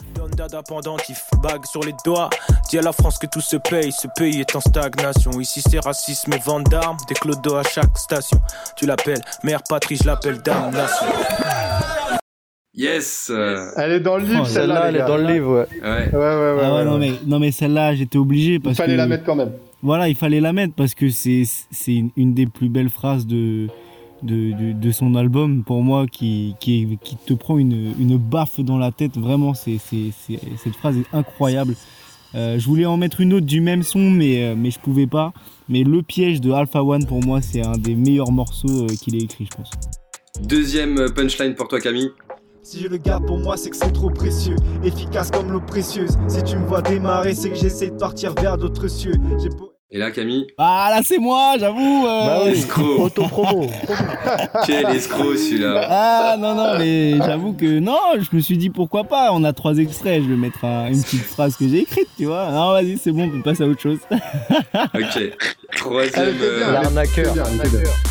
[1.42, 2.30] bague sur les doigts.
[2.70, 5.40] Dis à la France que tout se paye, ce pays est en stagnation.
[5.40, 8.42] Ici c'est racisme et vente d'armes, des clodos à chaque station.
[8.76, 11.08] Tu l'appelles mère patrie, je l'appelle damnation.
[12.76, 13.32] Yes
[13.78, 14.86] Elle est dans le livre, oh, celle-là.
[14.90, 15.82] elle est dans le livre, ouais.
[15.82, 16.62] Ouais, ouais, ouais.
[16.64, 18.60] Ah ouais, non, mais, non, mais celle-là, j'étais obligé.
[18.60, 19.52] Parce il fallait la mettre quand même.
[19.84, 21.44] Voilà, il fallait la mettre parce que c'est
[22.18, 23.68] une des plus belles phrases de,
[24.24, 29.18] de, son album, pour moi, qui, qui, te prend une, une, baffe dans la tête.
[29.18, 31.76] Vraiment, c'est, cette phrase est incroyable.
[32.36, 35.06] Euh, je voulais en mettre une autre du même son, mais, euh, mais je pouvais
[35.06, 35.34] pas.
[35.70, 39.16] Mais Le Piège de Alpha One, pour moi, c'est un des meilleurs morceaux euh, qu'il
[39.16, 39.70] ait écrit, je pense.
[40.42, 42.10] Deuxième punchline pour toi, Camille.
[42.64, 44.56] Si je le garde pour moi, c'est que c'est trop précieux.
[44.86, 46.18] Efficace comme l'eau précieuse.
[46.30, 49.16] Si tu me vois démarrer, c'est que j'essaie de partir vers d'autres cieux.
[49.92, 52.08] Et là, Camille Ah, là, c'est moi, j'avoue.
[52.08, 52.26] Euh...
[52.26, 53.00] Bah escroc.
[53.00, 53.68] Auto-promo.
[54.66, 55.88] Quel escroc, celui-là.
[55.90, 59.34] Ah, non, non, mais j'avoue que non, je me suis dit pourquoi pas.
[59.34, 62.50] On a trois extraits, je vais mettre une petite phrase que j'ai écrite, tu vois.
[62.50, 64.00] Non, vas-y, c'est bon, on passe à autre chose.
[64.12, 65.38] ok.
[65.76, 66.36] Troisième.
[66.42, 66.72] Euh...
[66.72, 67.34] L'arnaqueur.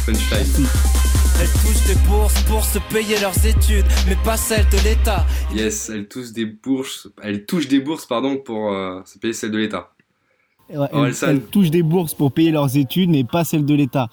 [0.05, 0.67] Punchline.
[1.41, 5.27] Elles touchent des bourses pour se payer leurs études, mais pas celles de l'État.
[5.55, 9.51] Yes, elles touchent des bourses, elles touchent des bourses pardon, pour euh, se payer celles
[9.51, 9.91] de l'État.
[10.69, 14.09] elles, touchent des bourses pour payer leurs études, mais pas celles de l'État.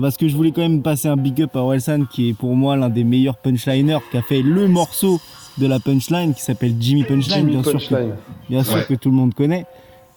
[0.00, 2.54] Parce que je voulais quand même passer un big up à Orelsan, qui est pour
[2.54, 5.20] moi l'un des meilleurs punchliners, qui a fait le morceau
[5.58, 8.10] de la punchline, qui s'appelle Jimmy Punchline, bien, Sûr, que,
[8.48, 9.66] bien sûr que tout le monde connaît.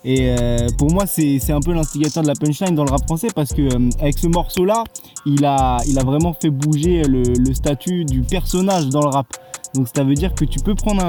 [0.06, 3.28] Et euh, pour moi, c'est un peu l'instigateur de la punchline dans le rap français
[3.34, 4.84] parce que euh, avec ce morceau-là,
[5.26, 7.24] il a, il a vraiment fait bouger le,
[7.54, 9.28] statut du personnage dans le rap.
[9.74, 11.02] Donc ça veut dire que tu peux prendre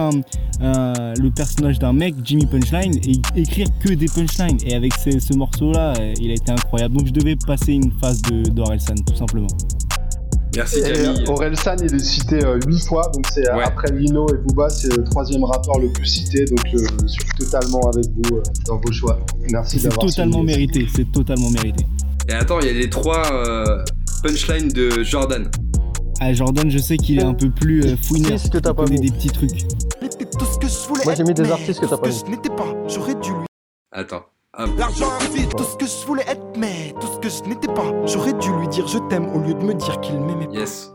[0.61, 4.59] le personnage d'un mec, Jimmy Punchline, et écrire que des punchlines.
[4.65, 6.97] Et avec ce, ce morceau-là, euh, il a été incroyable.
[6.97, 9.49] Donc je devais passer une phase d'Orelsan, tout simplement.
[10.57, 11.25] Merci Camille.
[11.27, 14.95] Orelsan, il est cité 8 euh, fois, donc c'est euh, après Lino et Booba, c'est
[14.97, 18.93] le troisième rappeur le plus cité, donc euh, je suis totalement avec vous dans vos
[18.93, 19.19] choix.
[19.51, 21.85] Merci d'avoir C'est totalement mérité, c'est totalement mérité.
[22.29, 23.23] Et attends, il y a les trois
[24.23, 25.51] punchlines de Jordan.
[26.21, 28.39] Ah, Jordan, je sais qu'il est un peu plus fouineur.
[28.39, 29.65] ce que t'as pas mis des petits trucs.
[31.05, 32.15] Moi j'ai mis des artistes que t'as pas mis.
[33.93, 34.23] Attends.
[34.57, 37.93] L'argent vite, tout ce que je voulais être, mais tout ce que je n'étais pas.
[38.07, 40.53] J'aurais dû lui dire je t'aime au lieu de me dire qu'il m'aimait pas.
[40.53, 40.93] Yes.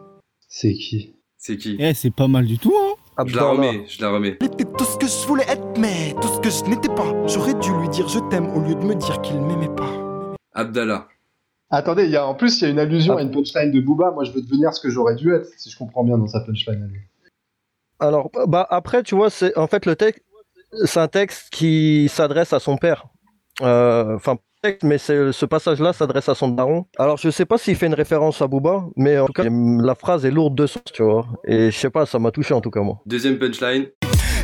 [0.48, 1.18] C'est qui?
[1.38, 1.76] C'est qui?
[1.78, 2.96] Eh, c'est pas mal du tout, hein
[3.26, 4.38] Je la remets, je la remets.
[4.38, 7.14] Tout ce que je voulais être, mais tout ce que je n'étais pas.
[7.28, 9.92] J'aurais dû lui dire je t'aime au lieu de me dire qu'il m'aimait pas.
[10.54, 11.08] Abdallah.
[11.70, 14.12] Attendez, y a, en plus, il y a une allusion à une punchline de Booba.
[14.12, 16.40] Moi, je veux devenir ce que j'aurais dû être, si je comprends bien dans sa
[16.40, 17.02] punchline à lui.
[18.00, 20.24] Alors, bah après, tu vois, c'est en fait le texte,
[20.86, 23.08] c'est un texte qui s'adresse à son père.
[23.62, 24.38] Euh, enfin,
[24.84, 26.86] mais ce passage-là s'adresse à son daron.
[26.98, 29.96] Alors, je sais pas s'il fait une référence à Booba, mais en tout cas, la
[29.96, 31.26] phrase est lourde de sens, tu vois.
[31.46, 33.00] Et je sais pas, ça m'a touché en tout cas, moi.
[33.06, 33.88] Deuxième punchline.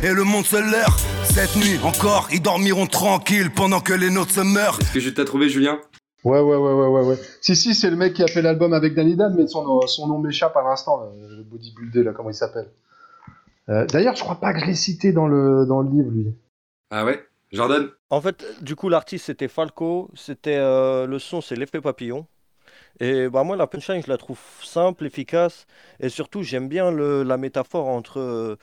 [0.02, 0.96] Et le monde se leurre.
[1.24, 4.78] Cette nuit encore, ils dormiront tranquilles pendant que les nôtres se meurent.
[4.80, 5.78] Est-ce que je t'ai trouvé, Julien?
[6.24, 7.16] Ouais, ouais, ouais, ouais, ouais, ouais.
[7.40, 10.08] Si, si, c'est le mec qui a fait l'album avec Danny Dan, mais son, son
[10.08, 12.68] nom m'échappe à l'instant, le bodybuilder, là, comment il s'appelle.
[13.68, 16.34] Euh, d'ailleurs, je crois pas que je l'ai cité dans le, dans le livre, lui.
[16.90, 17.20] Ah ouais?
[17.52, 22.26] Jordan En fait, du coup, l'artiste c'était Falco, c'était euh, le son, c'est l'effet papillon.
[22.98, 25.66] Et bah, moi, la punchline, je la trouve simple, efficace.
[26.00, 28.56] Et surtout, j'aime bien le, la métaphore entre euh,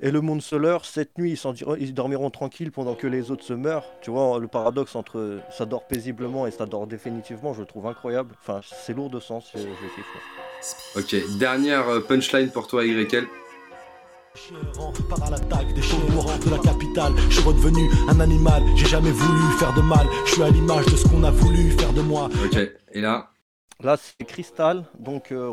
[0.00, 0.84] et le monde se leurre.
[0.84, 3.86] Cette nuit, ils, ils, dormiront tranquilles pendant que les autres se meurent.
[4.00, 7.86] Tu vois, le paradoxe entre ça dort paisiblement et ça dort définitivement, je le trouve
[7.86, 8.34] incroyable.
[8.40, 13.26] Enfin, c'est lourd de sens, je, je Ok, dernière euh, punchline pour toi, YL.
[15.10, 19.10] Par à l'attaque des courants de la capitale, je suis redevenu un animal, j'ai jamais
[19.10, 22.00] voulu faire de mal, je suis à l'image de ce qu'on a voulu faire de
[22.00, 22.30] moi.
[22.44, 22.58] Ok,
[22.92, 23.28] et là
[23.80, 25.52] Là c'est Cristal, donc euh,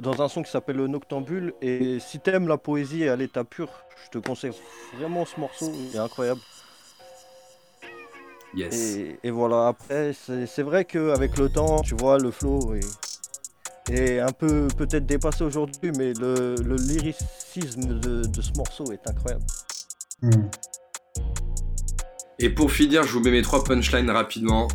[0.00, 1.54] dans un son qui s'appelle Le Noctambule.
[1.62, 3.68] Et si t'aimes la poésie à l'état pur,
[4.04, 4.52] je te conseille
[4.96, 6.40] vraiment ce morceau, il est incroyable.
[8.56, 8.98] Yes.
[9.22, 12.74] Et, voilà, après, c'est vrai qu'avec le temps, tu vois, le flow
[13.90, 19.44] est, un peu peut-être dépassé aujourd'hui, mais le, lyricisme de, ce morceau est incroyable.
[20.22, 20.48] Hmm.
[22.38, 24.68] Et pour finir, je vous mets mes trois punchlines rapidement.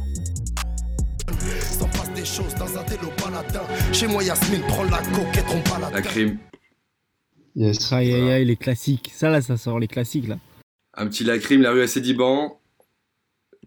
[2.16, 6.38] Des choses dans un Chez moi, Yasmine prend la coquette, on pas la, la crime.
[7.56, 7.92] Yes.
[7.94, 9.12] Aïe aïe aïe, les classiques.
[9.14, 10.38] Ça là, ça sort les classiques là.
[10.96, 12.59] Un petit lacrim, la rue à Cédiban.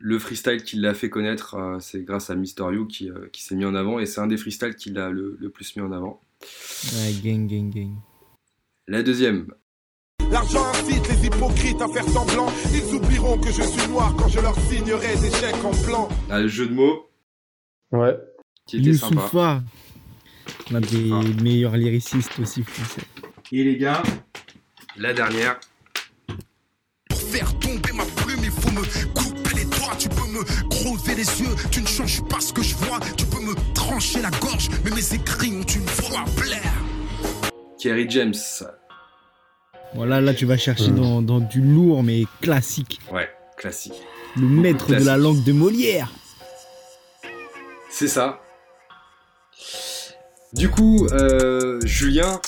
[0.00, 3.42] Le freestyle qui l'a fait connaître, euh, c'est grâce à Mister You qui, euh, qui
[3.42, 5.92] s'est mis en avant et c'est un des freestyles qui l'a le, plus mis en
[5.92, 6.20] avant.
[6.94, 7.94] Ouais, gang, gang, gang.
[8.88, 9.52] La deuxième.
[10.30, 12.48] L'argent incite les hypocrites à faire semblant.
[12.72, 16.08] Ils oublieront que je suis noir quand je leur signerai des chèques en plan.
[16.30, 17.10] Ah, le jeu de mots.
[17.92, 18.16] Ouais.
[18.66, 19.62] Qui était sympa.
[20.70, 21.10] L'un des
[21.42, 23.02] meilleurs lyricistes aussi français.
[23.52, 24.02] Et les gars,
[24.96, 25.60] la dernière.
[27.08, 28.80] Pour faire tomber ma plume, il faut me
[29.14, 29.31] couper
[29.98, 32.98] Tu peux me crever les yeux, tu ne changes pas ce que je vois.
[33.16, 36.72] Tu peux me trancher la gorge, mais mes écrits ont une voix blaire.
[37.78, 38.34] Kerry James.
[39.94, 43.00] Voilà, là tu vas chercher dans, dans, du lourd mais classique.
[43.12, 44.00] Ouais, classique.
[44.36, 46.10] Le maître de la langue de Molière.
[47.90, 48.40] C'est ça.
[50.54, 52.40] Du coup, euh, Julien,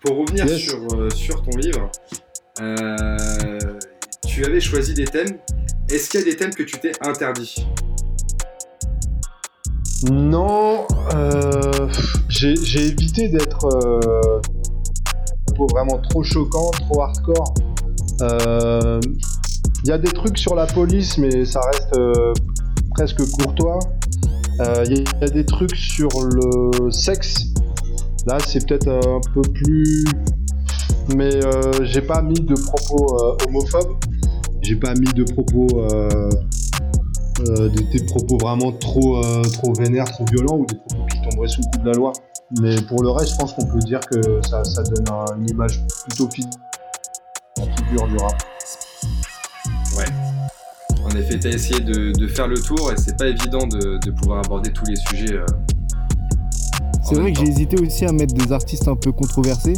[0.00, 1.90] pour revenir sur, euh, sur, ton livre,
[2.60, 3.78] euh,
[4.26, 5.38] tu avais choisi des thèmes.
[5.92, 7.66] Est-ce qu'il y a des thèmes que tu t'es interdit
[10.10, 10.86] Non,
[12.28, 13.68] j'ai évité d'être
[15.70, 17.54] vraiment trop choquant, trop hardcore.
[19.84, 21.94] Il y a des trucs sur la police, mais ça reste
[22.94, 23.78] presque courtois.
[24.58, 27.46] Il euh, y, a des trucs sur le sexe.
[28.26, 30.04] Là, c'est peut-être un peu plus.
[31.16, 33.96] Mais euh, j'ai pas mis de propos euh, homophobes.
[34.62, 35.66] J'ai pas mis de propos.
[37.44, 39.20] des propos vraiment trop,
[39.52, 42.12] trop vénères, trop violents ou des propos qui tomberaient sous le coup de la loi.
[42.60, 45.06] Mais pour le reste, je pense qu'on peut dire que ça, donne
[45.38, 46.50] une image plutôt fine
[47.58, 48.42] la figure du rap.
[49.96, 50.04] Ouais.
[51.04, 54.40] En effet, tu as essayé de, faire le tour et c'est pas évident de, pouvoir
[54.44, 55.34] aborder tous les sujets.
[55.34, 55.46] Euh,
[57.04, 59.74] c'est vrai que j'ai hésité aussi à mettre des artistes un peu controversés.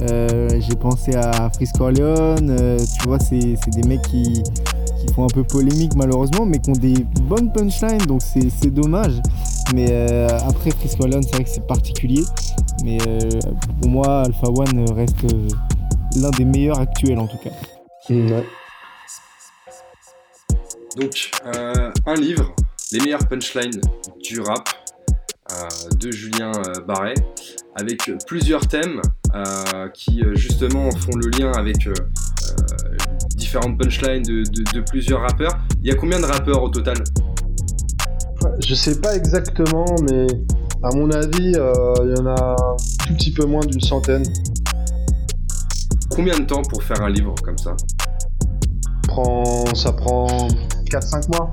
[0.00, 4.42] Euh, j'ai pensé à Frisco Leon, euh, tu vois, c'est des mecs qui,
[5.14, 9.20] font un peu polémique malheureusement, mais qui ont des bonnes punchlines, donc c'est dommage.
[9.74, 9.92] Mais
[10.46, 12.22] après, Frisco Leon, c'est vrai que c'est particulier.
[12.84, 12.98] Mais
[13.80, 15.26] pour moi, Alpha One reste
[16.16, 17.50] l'un des meilleurs actuels en tout cas.
[18.10, 18.44] Ouais.
[20.96, 22.54] Donc, euh, un livre,
[22.92, 23.80] Les meilleures punchlines
[24.22, 24.68] du rap,
[25.50, 27.14] euh, de Julien euh, Barret,
[27.76, 29.00] avec plusieurs thèmes
[29.94, 31.88] qui justement font le lien avec
[33.36, 35.58] différentes punchlines de, plusieurs rappeurs.
[35.82, 36.96] Il y a combien de rappeurs au total?
[38.60, 40.26] Je sais pas exactement, mais
[40.82, 42.76] à mon avis, il y en a un
[43.06, 44.24] tout petit peu moins d'une centaine.
[46.10, 47.74] Combien de temps pour faire un livre comme ça?
[49.74, 50.26] Ça prend
[50.90, 51.50] 4-5 mois.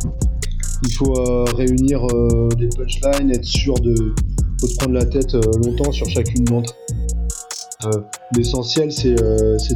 [0.83, 4.13] Il faut euh, réunir euh, les punchlines, être sûr de,
[4.65, 6.75] se prendre la tête euh, longtemps sur chacune d'entre
[8.35, 9.15] L'essentiel, c'est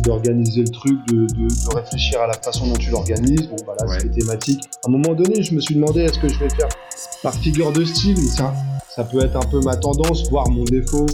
[0.02, 1.26] d'organiser le truc, de,
[1.74, 3.48] réfléchir à la façon dont tu l'organises.
[3.48, 4.62] Bon, voilà, c'est thématique.
[4.86, 6.68] À un moment donné, je me suis demandé est-ce que je vais faire
[7.24, 8.54] par figure de style, ça,
[8.94, 11.06] ça peut être un peu ma tendance, voire mon défaut,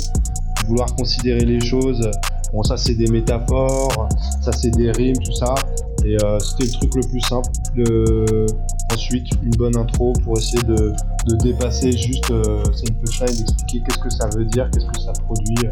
[0.66, 2.10] vouloir considérer les choses.
[2.52, 4.10] Bon, ça, c'est des métaphores,
[4.42, 5.54] ça, c'est des rimes, tout ça.
[6.04, 7.50] Et euh, c'était le truc le plus simple.
[8.92, 10.96] Ensuite, une bonne intro pour essayer de,
[11.44, 12.64] dépasser juste euh,
[13.06, 15.70] punchline, d'expliquer qu'est-ce que ça veut dire, qu'est-ce que ça produit.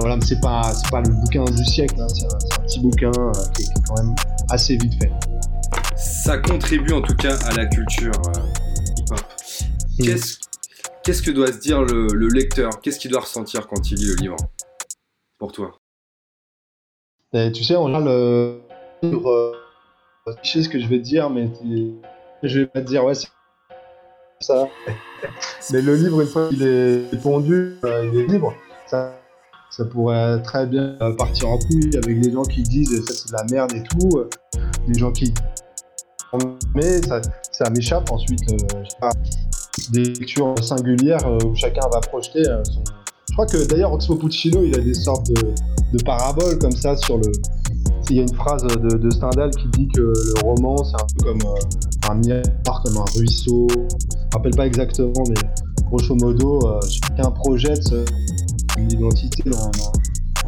[0.00, 2.06] Voilà, mais c'est pas, pas le bouquin du siècle, hein.
[2.08, 4.14] c'est un, petit bouquin euh, qui, est, quand même
[4.48, 5.12] assez vite fait.
[5.96, 8.12] Ça contribue en tout cas à la culture
[8.96, 9.20] hip-hop.
[11.02, 12.80] Qu'est-ce que doit se dire le, le lecteur?
[12.80, 14.36] Qu'est-ce qu'il doit ressentir quand il lit le livre?
[15.38, 15.78] Pour toi?
[17.34, 18.58] Et Tu sais, on général, euh,
[19.02, 21.50] je sais ce que je vais te dire, mais
[22.42, 23.28] je vais pas te dire, ouais, c'est
[24.40, 24.66] ça.
[25.72, 28.54] mais le livre, une fois qu'il est pondu, euh, il est libre.
[28.86, 29.19] Ça,
[29.70, 33.36] ça pourrait très bien partir en couille avec des gens qui disent ça c'est de
[33.36, 34.24] la merde et tout.
[34.86, 35.32] Des gens qui.
[36.74, 37.20] Mais ça,
[37.52, 38.40] ça m'échappe ensuite.
[38.52, 39.10] Euh,
[39.92, 42.82] des lectures singulières où chacun va projeter son.
[43.28, 45.54] Je crois que d'ailleurs Oxmo Puccino il a des sortes de,
[45.96, 47.30] de paraboles comme ça sur le,
[48.10, 51.24] il y a une phrase de, Stendhal qui dit que le roman, c'est un peu
[51.26, 53.68] comme euh, un miroir, comme un ruisseau.
[53.70, 55.36] Je me rappelle pas exactement, mais
[55.86, 57.92] grosso modo, euh, chacun projette
[58.78, 59.70] une identité dans,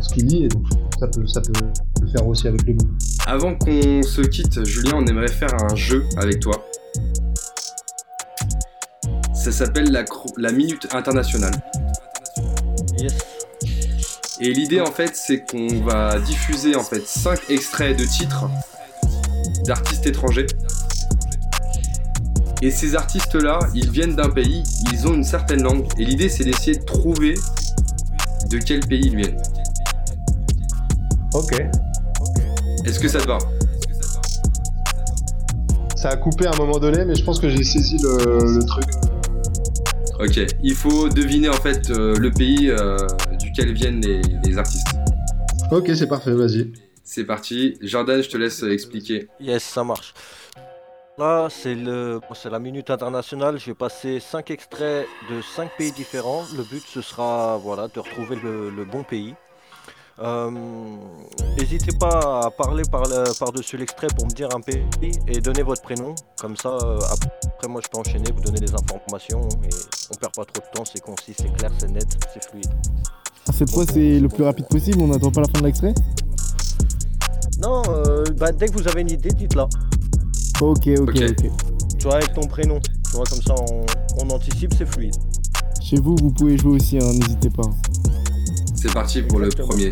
[0.01, 0.65] ce qu'il dit, et donc
[0.99, 1.53] ça peut, ça peut
[2.01, 2.89] le faire aussi avec le goût.
[3.27, 6.67] Avant qu'on se quitte, Julien, on aimerait faire un jeu avec toi.
[9.35, 10.05] Ça s'appelle la,
[10.37, 11.55] la Minute Internationale.
[12.99, 13.13] Yes.
[14.41, 18.49] Et l'idée en fait, c'est qu'on va diffuser en fait 5 extraits de titres
[19.65, 20.47] d'artistes étrangers.
[22.61, 24.63] Et ces artistes-là, ils viennent d'un pays,
[24.93, 25.85] ils ont une certaine langue.
[25.99, 27.35] Et l'idée, c'est d'essayer de trouver
[28.51, 29.43] de quel pays ils viennent.
[31.35, 31.53] Ok.
[32.85, 33.39] Est-ce que ça te va
[35.97, 38.85] Ça a coupé à un moment donné, mais je pense que j'ai saisi le, truc.
[40.21, 42.97] Ok, il faut deviner en fait euh, le pays euh,
[43.39, 44.87] duquel viennent les, artistes.
[45.71, 46.73] Ok, c'est parfait, vas-y.
[47.03, 47.79] C'est parti.
[47.81, 49.29] Jordan, je te laisse expliquer.
[49.41, 50.15] Yes, ça marche.
[51.19, 53.59] Là, c'est le, la minute internationale.
[53.59, 56.45] J'ai passé 5 extraits de 5 pays différents.
[56.57, 59.35] Le but, ce sera voilà, de retrouver le bon pays.
[60.19, 60.51] Euh,
[61.59, 64.85] n'hésitez pas à parler par-dessus l'extrait pour me dire un pays
[65.27, 66.15] et donner votre prénom.
[66.39, 69.71] Comme ça, euh, après, moi, je peux enchaîner, vous donner des informations et
[70.11, 70.85] on perd pas trop de temps.
[70.85, 72.71] C'est concis, c'est clair, c'est net, c'est fluide.
[73.53, 75.01] Cette fois, c'est le plus rapide possible.
[75.01, 75.95] On n'attend pas la fin de l'extrait?
[77.59, 79.69] Non, euh, bah, dès que vous avez une idée, dites-la.
[80.63, 81.51] Ok, ok, ok.
[81.99, 82.79] Tu vois, avec ton prénom.
[82.79, 83.53] Tu vois, comme ça,
[84.21, 85.17] on, anticipe, c'est fluide.
[85.83, 87.69] Chez vous, vous pouvez jouer aussi, hein, n'hésitez pas.
[88.77, 89.91] C'est parti pour le premier.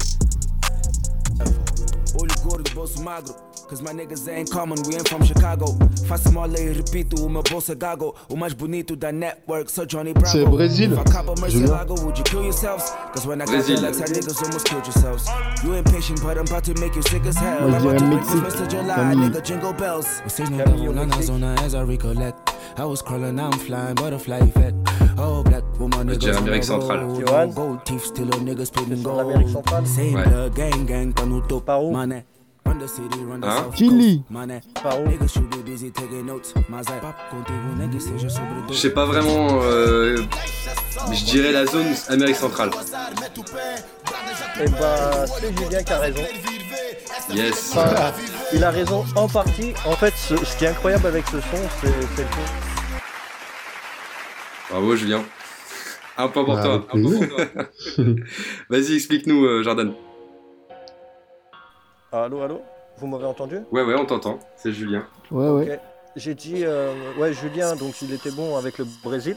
[3.68, 5.78] Cause my niggas ain't common, we ain't from Chicago.
[6.08, 8.14] Faça mole e repito, o meu bolso é gago.
[8.28, 10.32] O mais bonito da network, sou Johnny Bravo.
[10.32, 10.90] C'est Brésil.
[10.90, 12.90] Would you kill yourselves?
[13.12, 13.80] Cause when I got Brésil.
[13.80, 15.26] like niggas almost killed yourselves.
[15.62, 17.68] You impatient, but I'm about to make you sick as hell.
[17.68, 18.66] Moi, I'm about to make this Mexique.
[18.66, 18.70] Mr.
[18.70, 20.20] July, nigga, jingle bells.
[20.26, 22.54] Vocês não estavam na zona as I recollect.
[22.76, 24.99] I was crawling, I'm flying, butterfly effect.
[25.18, 27.00] Oh, black woman, Je dirais niggas Amérique centrale.
[27.26, 27.48] Johan
[29.16, 30.24] l'Amérique centrale Same Ouais.
[31.60, 31.92] Par où
[33.42, 34.22] Hein south Chili.
[38.70, 39.48] Je sais pas vraiment.
[39.62, 40.16] euh,
[41.12, 42.70] je dirais la zone Amérique centrale.
[44.62, 46.22] Et bah, c'est Julien qui a raison.
[47.32, 47.72] Yes.
[47.76, 48.12] Enfin,
[48.52, 49.72] il a raison en partie.
[49.86, 52.69] En fait, ce, ce qui est incroyable avec ce son, c'est c'est le son.
[54.70, 55.22] Bravo Julien.
[56.16, 56.86] Un point pour Bah, toi.
[56.90, 57.64] toi.
[58.68, 59.94] Vas-y, explique-nous, euh, Jordan.
[62.12, 62.60] Allô, allô?
[62.98, 63.58] Vous m'avez entendu?
[63.70, 64.38] Ouais, ouais, on t'entend.
[64.56, 65.06] C'est Julien.
[65.30, 65.80] Ouais, ouais.
[66.16, 69.36] J'ai dit, euh, ouais, Julien, donc il était bon avec le Brésil.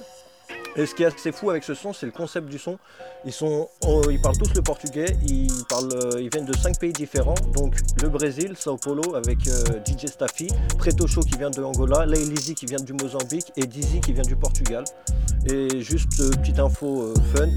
[0.76, 2.80] Et ce qui est assez fou avec ce son, c'est le concept du son.
[3.26, 6.80] Ils, sont, oh, ils parlent tous le portugais, ils, parlent, euh, ils viennent de cinq
[6.80, 7.36] pays différents.
[7.54, 10.48] Donc le Brésil, Sao Paulo avec euh, DJ Staffy,
[10.80, 14.24] Preto Show qui vient de Angola, Lizzy qui vient du Mozambique et Dizzy qui vient
[14.24, 14.84] du Portugal.
[15.46, 17.50] Et juste euh, petite info euh, fun,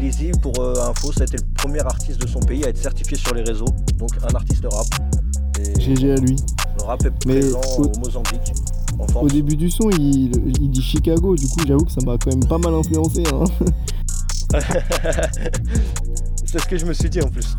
[0.00, 3.16] Lizzy, pour info, ça a été le premier artiste de son pays à être certifié
[3.16, 3.68] sur les réseaux.
[3.94, 4.86] Donc un artiste rap.
[5.60, 6.34] Et GG à lui.
[6.78, 8.52] le rap est Mais présent au- au Mozambique.
[9.14, 10.30] Au début du son, il,
[10.60, 13.22] il dit Chicago, du coup, j'avoue que ça m'a quand même pas mal influencé.
[13.32, 13.44] Hein.
[16.44, 17.56] C'est ce que je me suis dit en plus.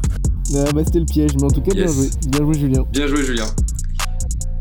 [0.56, 2.10] Ah, bah, c'était le piège, mais en tout cas, bien joué.
[2.30, 2.84] Bien joué, Julien.
[2.92, 3.46] Bien joué, Julien.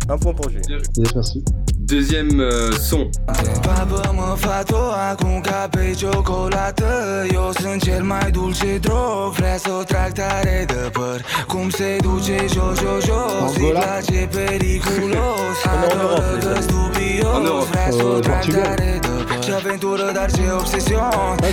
[0.08, 0.78] Un point pour Julien.
[0.96, 1.44] Yes, merci.
[1.86, 3.08] Deuxième euh, son.
[7.30, 7.52] Eu
[17.94, 18.76] Uh, Portugal.
[19.40, 20.42] Ce aventură, dar ce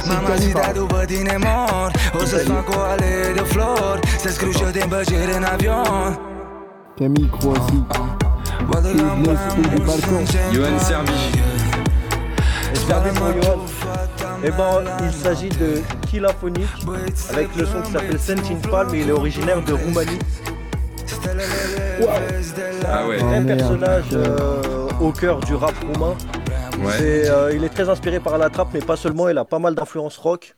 [0.07, 1.91] Mama da după tine mor.
[2.21, 2.95] O să-ți fac o
[3.33, 3.99] de flori.
[4.19, 6.19] Să scriu și de îmbăcere în avion.
[6.95, 8.22] Camille, Croatie.
[8.63, 10.55] Du.
[10.55, 10.77] Johan
[13.15, 13.59] pour Johan.
[14.45, 16.67] Eh ben, il s'agit de Kilaphonique
[17.29, 20.19] avec le son qui s'appelle Sentin Palm et il est originaire de Roumanie.
[22.85, 23.17] Ah ouais.
[23.21, 24.61] Oh, Un personnage euh,
[24.99, 26.15] au cœur du rap roumain.
[26.79, 27.29] Ouais.
[27.29, 29.75] Euh, il est très inspiré par la trappe, mais pas seulement, il a pas mal
[29.75, 30.55] d'influence rock.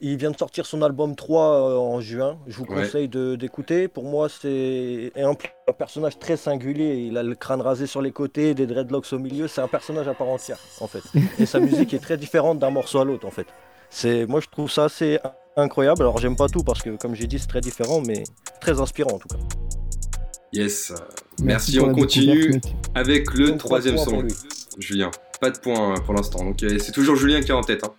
[0.00, 1.42] Il vient de sortir son album 3
[1.72, 2.38] euh, en juin.
[2.46, 3.88] Je vous conseille de- d'écouter.
[3.88, 7.06] Pour moi, c'est un, un personnage très singulier.
[7.08, 9.48] Il a le crâne rasé sur les côtés, des dreadlocks au milieu.
[9.48, 11.02] C'est un personnage à part entière, en fait.
[11.40, 13.46] Et sa musique est très différente d'un morceau à l'autre, en fait.
[13.90, 15.18] C'est, moi, je trouve ça assez
[15.56, 16.02] incroyable.
[16.02, 18.22] Alors, j'aime pas tout parce que, comme j'ai dit, c'est très différent, mais
[18.60, 19.38] très inspirant en tout cas.
[20.52, 20.92] Yes.
[21.42, 22.60] Merci, on continue
[22.94, 24.80] avec le Donc, troisième trois points son.
[24.80, 25.10] Julien.
[25.40, 26.42] Pas de point euh, pour l'instant.
[26.44, 27.84] Donc euh, c'est toujours Julien qui est en tête.
[27.84, 27.92] hein.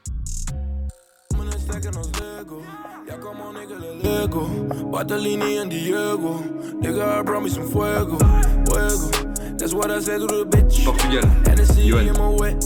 [4.03, 4.45] Lego,
[4.91, 6.39] Bartolini and Diego.
[6.81, 9.57] Nigga, I brought me some fuego, fuego.
[9.57, 10.83] That's what I said to the bitch.
[10.83, 11.25] Portugal.
[11.45, 12.07] Hennessy Johan.
[12.07, 12.65] in my wet.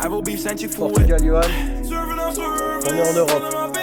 [0.00, 1.44] Apple beef sent you for Portugal, Johan.
[1.44, 3.79] On est en Europe.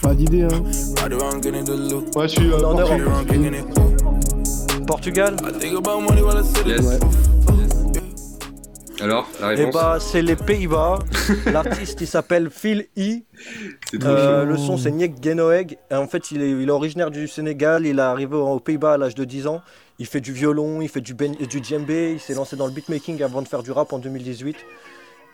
[0.00, 0.48] Pas d'idée, hein.
[2.16, 3.00] Ouais, je suis euh, En Portugal.
[3.00, 4.86] Europe.
[4.86, 5.36] Portugal
[6.66, 6.98] Yes.
[9.00, 10.98] Alors, la Et réponse bah, c'est les Pays-Bas.
[11.46, 13.20] L'artiste, il s'appelle Phil E.
[13.90, 15.76] C'est trop Euh, le son, c'est Nick Genoeg.
[15.90, 17.86] Et en fait, il est, il est originaire du Sénégal.
[17.86, 19.60] Il est arrivé aux Pays-Bas à l'âge de 10 ans.
[20.00, 22.12] Il fait du violon, il fait du, ben- du djembé.
[22.14, 24.56] Il s'est lancé dans le beatmaking avant de faire du rap en 2018.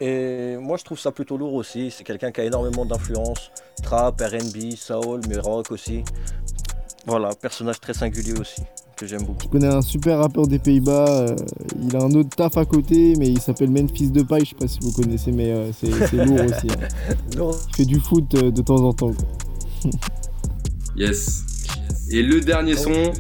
[0.01, 1.91] Et moi, je trouve ça plutôt lourd aussi.
[1.91, 3.51] C'est quelqu'un qui a énormément d'influence.
[3.83, 6.03] Trap, RB, soul, mais rock aussi.
[7.07, 8.63] Voilà, personnage très singulier aussi,
[8.97, 9.43] que j'aime beaucoup.
[9.45, 11.07] Je connais un super rappeur des Pays-Bas.
[11.09, 11.37] euh,
[11.83, 14.45] il a un autre taf à côté, mais il s'appelle Memphis de Paille.
[14.45, 16.67] Je sais pas si vous connaissez, mais euh, c'est lourd aussi.
[16.71, 17.15] hein.
[17.37, 17.59] Lourd.
[17.69, 19.13] Il fait du foot euh, de temps en temps.
[19.13, 19.91] quoi.
[20.97, 21.43] Yes.
[22.11, 23.13] Et le dernier son,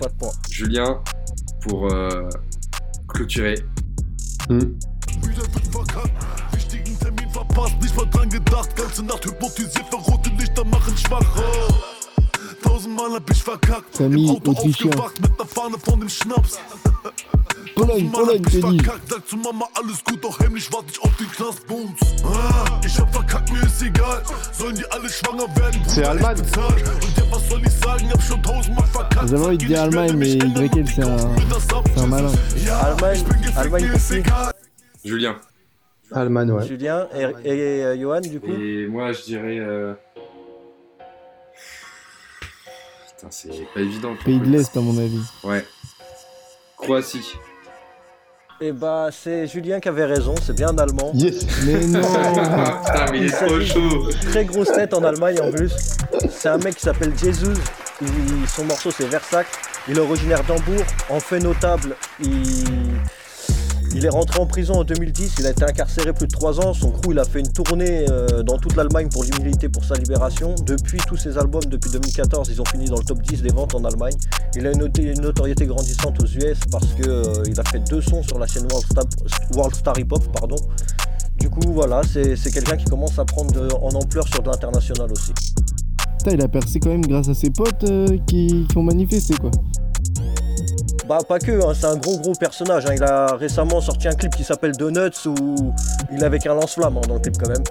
[0.00, 0.30] Pas de point.
[0.50, 1.00] Julien,
[1.60, 2.28] pour euh,
[3.06, 3.54] clôturer.
[4.48, 4.66] Termin
[7.58, 8.76] verpasst, nicht mal dran gedacht.
[8.76, 11.22] Ganze Nacht hypnotisiert, weil rote Lichter machen schwach.
[11.36, 11.74] Oh.
[12.62, 13.96] Tausendmal hab ich verkackt.
[13.96, 16.58] Camille, Im Auto aufgewacht mit ner Fahne von dem Schnaps.
[17.78, 18.82] Hab ich Kenny.
[18.82, 22.00] verkackt, sag zu Mama alles gut, doch heimlich warte ich auf den Knastbooms.
[22.24, 24.20] Ah, ich hab verkackt, mir ist egal.
[24.52, 25.80] Sollen die alle schwanger werden?
[25.86, 26.66] C'est Bruder, ich bezahl.
[26.66, 28.10] Und ja, was soll ich sagen?
[28.10, 29.30] Hab schon tausendmal verkackt.
[29.30, 31.18] J'avais envie de dire Allemagne, mais YL, c'est un,
[31.94, 32.32] c'est un malin.
[32.82, 33.92] Allemagne, Allemagne
[35.04, 35.36] Julien.
[36.12, 36.66] Allemagne, ouais.
[36.66, 39.58] Julien et, et, euh, Johan, du coup Et moi, je dirais.
[39.58, 39.92] euh,
[43.16, 44.14] Putain, c'est pas évident.
[44.24, 45.20] Pays de le- l'Est, à mon avis.
[45.44, 45.64] Ouais.
[46.76, 47.34] Croatie.
[48.60, 51.12] Et bah, c'est Julien qui avait raison, c'est bien en allemand.
[51.14, 51.46] Yes.
[51.64, 54.08] Mais non Putain, mais il est trop chaud.
[54.30, 55.72] Très grosse tête en Allemagne en plus.
[56.30, 57.52] C'est un mec qui s'appelle Jesus.
[58.00, 59.46] Il- son morceau c'est Versac.
[59.88, 60.84] Il est originaire d'Hambourg.
[61.08, 62.64] En fait notable, il,
[63.94, 65.36] il est rentré en prison en 2010.
[65.38, 66.74] Il a été incarcéré plus de 3 ans.
[66.74, 69.94] Son crew il a fait une tournée euh, dans toute l'Allemagne pour l'humilité pour sa
[69.94, 70.54] libération.
[70.64, 73.74] Depuis tous ses albums, depuis 2014, ils ont fini dans le top 10 des ventes
[73.74, 74.14] en Allemagne.
[74.56, 74.88] Il a une,
[75.20, 78.66] notoriété grandissante aux US parce qu'il a fait deux sons sur la chaîne
[79.54, 80.24] World Star, Hip Hop.
[80.32, 80.56] Pardon.
[81.38, 85.32] Du coup, voilà, c'est quelqu'un qui commence à prendre en ampleur sur de l'international aussi.
[86.30, 89.50] Il a percé quand même grâce à ses potes euh, qui ont manifesté, quoi.
[91.08, 92.84] Bah, pas que, hein, c'est un gros gros personnage.
[92.86, 92.92] hein.
[92.94, 95.72] Il a récemment sorti un clip qui s'appelle Donuts où
[96.12, 97.62] il est avec un lance-flamme hein, dans le clip quand même.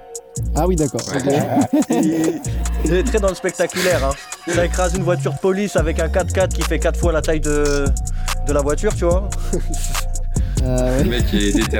[0.55, 1.01] Ah oui, d'accord.
[1.91, 2.41] il,
[2.85, 4.03] il est très dans le spectaculaire.
[4.05, 4.51] Hein.
[4.51, 7.39] Ça écrase une voiture de police avec un 4x4 qui fait 4 fois la taille
[7.39, 7.85] de,
[8.47, 9.29] de la voiture, tu vois.
[10.63, 11.03] Ouais.
[11.03, 11.79] Le mec est déter.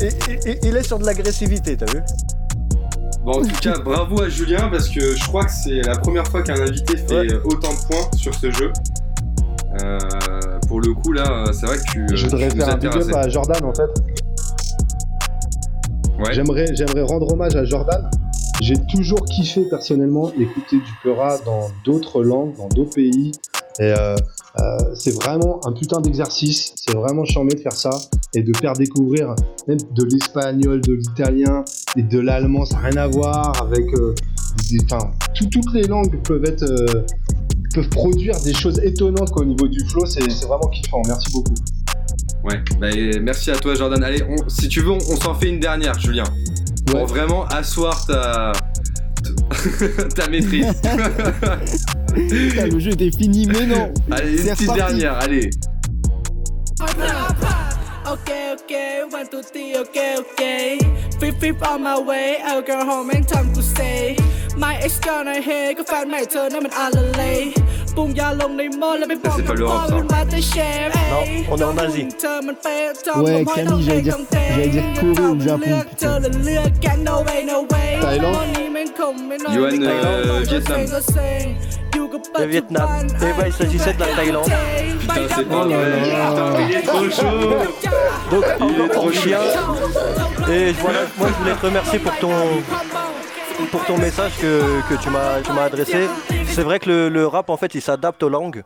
[0.00, 2.00] Et- et- et- il est sur de l'agressivité, t'as vu
[3.24, 6.26] Bon, en tout cas, bravo à Julien parce que je crois que c'est la première
[6.28, 7.32] fois qu'un invité fait Ouais.
[7.32, 8.72] euh, autant de points sur ce jeu.
[9.84, 9.98] Euh,
[10.68, 12.06] pour le coup, là, c'est vrai que tu.
[12.14, 13.90] Je voudrais tu faire un big up à Jordan en fait.
[16.18, 16.34] Ouais.
[16.34, 18.10] J'aimerais, j'aimerais rendre hommage à Jordan.
[18.60, 23.32] J'ai toujours kiffé personnellement écouter du Peura dans d'autres langues, dans d'autres pays.
[23.78, 24.14] Et euh,
[24.60, 26.74] euh, c'est vraiment un putain d'exercice.
[26.76, 27.90] C'est vraiment charmé de faire ça
[28.34, 29.34] et de faire découvrir
[29.66, 31.64] même de l'espagnol, de l'italien
[31.96, 32.66] et de l'allemand.
[32.66, 33.86] Ça n'a rien à voir avec.
[33.94, 34.14] euh,
[34.68, 36.64] des- enfin, tout- toutes les langues peuvent être.
[37.74, 40.04] Peuvent produire des choses étonnantes quoi, au niveau du flow.
[40.06, 41.02] C'est c'est vraiment kiffant.
[41.06, 41.54] Merci beaucoup.
[42.44, 42.88] Ouais, bah,
[43.22, 44.02] merci à toi, Jordan.
[44.02, 46.24] Allez, on- si tu veux, on, on s'en fait une dernière, Julien.
[46.86, 47.06] Pour Ouais.
[47.06, 48.52] vraiment asseoir ta.
[50.16, 50.66] ta maîtrise.
[52.14, 55.50] Putain, le jeu était fini, mais non allez, une petite dernière, allez.
[58.06, 60.78] Okay, okay, one, two, three, okay.
[61.18, 64.16] Flip, flip on my way, I'll go home and time to stay.
[64.63, 67.39] My ex gonna hear ก็แฟนใหม่เธอนั่นมันอะไรเลย
[67.95, 69.95] ปุ่มยาลงในหม้อแล้วไปบอก c'est กับ pas พ่อ l'Europe, ça.
[69.95, 70.53] เป็นมาเตอร์เช
[70.87, 71.23] ฟ Non,
[71.53, 72.05] on est en Asie.
[72.21, 77.39] เธอมันเป๊ะจอม Ouais, ผมให้ Camille, j'allais dire- ต้องเท j'allais dire Corée ou Japon, เลือกเธอและเลือกแกน no way
[77.51, 78.35] no way Thaïlande.
[78.35, 80.67] วันนี้แม่งคงไม่นอน Yuan, ไม่ euh, ก็ Vietnam.
[80.67, 81.43] เซ็งก็เซ็ง
[81.93, 82.87] อยู่กับปัจ Le จุ Vietnam.
[82.89, 84.49] บัน Eh ben, il s'agissait de la Thaïlande.
[85.01, 85.89] Putain, c'est pas Oh là vrai.
[86.13, 86.27] là.
[86.29, 87.39] Putain, mais il est trop chaud.
[88.31, 89.41] Donc, Il est encore trop pour Julien.
[90.55, 92.33] Et voilà, moi je voulais te remercier pour ton,
[93.70, 96.06] pour ton message que, que tu m'as tu m'as adressé.
[96.48, 98.62] C'est vrai que le, le rap en fait il s'adapte aux langues.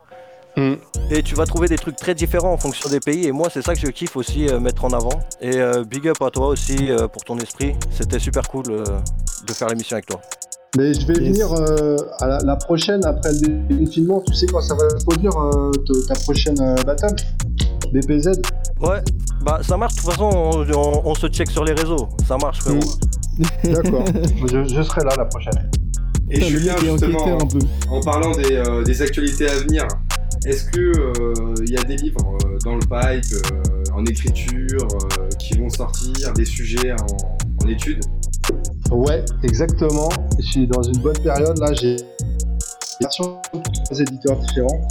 [0.57, 0.73] Mm.
[1.11, 3.25] Et tu vas trouver des trucs très différents en fonction des pays.
[3.27, 5.19] Et moi c'est ça que je kiffe aussi euh, mettre en avant.
[5.41, 7.73] Et euh, big up à toi aussi euh, pour ton esprit.
[7.91, 8.83] C'était super cool euh,
[9.47, 10.21] de faire l'émission avec toi.
[10.77, 11.37] Mais je vais Yes.
[11.37, 14.21] venir euh, à la, la prochaine après le déconfinement.
[14.27, 15.71] Tu sais quand ça va se produire euh,
[16.07, 17.15] ta prochaine euh, battle?
[17.93, 18.41] BPZ
[18.81, 19.01] Ouais,
[19.41, 19.93] bah ça marche.
[19.95, 22.09] De toute façon on, on- on se check sur les réseaux.
[22.27, 22.79] Ça marche frérot.
[23.63, 24.05] D'accord.
[24.51, 25.69] je, je serai là la prochaine.
[26.29, 27.59] Et Putain, Julien, justement, enquêteur un peu.
[27.89, 29.87] en parlant des, euh, des actualités à venir,
[30.45, 34.87] est-ce que euh, il y a des livres euh, dans le pipe, euh, en écriture,
[35.19, 38.03] euh, qui vont sortir, des sujets en, en étude?
[38.91, 40.09] Ouais, exactement.
[40.39, 41.57] Je suis dans une bonne période.
[41.59, 41.95] Là, j'ai
[43.01, 44.81] version trois éditeurs différents.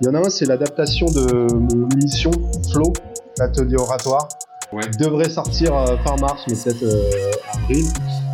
[0.00, 2.30] Il y en a un, c'est l'adaptation de mon émission
[2.72, 2.92] Flow,
[3.38, 4.28] l'atelier oratoire.
[4.72, 4.82] Ouais.
[4.98, 7.84] devrait sortir euh, fin mars, mais peut-être euh, avril.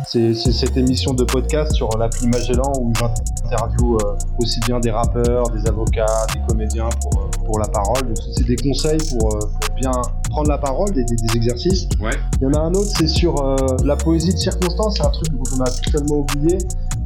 [0.05, 5.49] C'est cette émission de podcast sur l'appli Magellan où j'interview euh, aussi bien des rappeurs,
[5.49, 8.13] des avocats, des comédiens pour, pour la parole.
[8.35, 9.39] C'est des conseils pour,
[9.75, 9.91] bien
[10.29, 11.87] prendre la parole, des, des, exercices.
[11.99, 12.11] Ouais.
[12.39, 14.97] Il y en a un autre, c'est sur la poésie de circonstance.
[14.97, 16.57] C'est un truc qu'on a totalement oublié.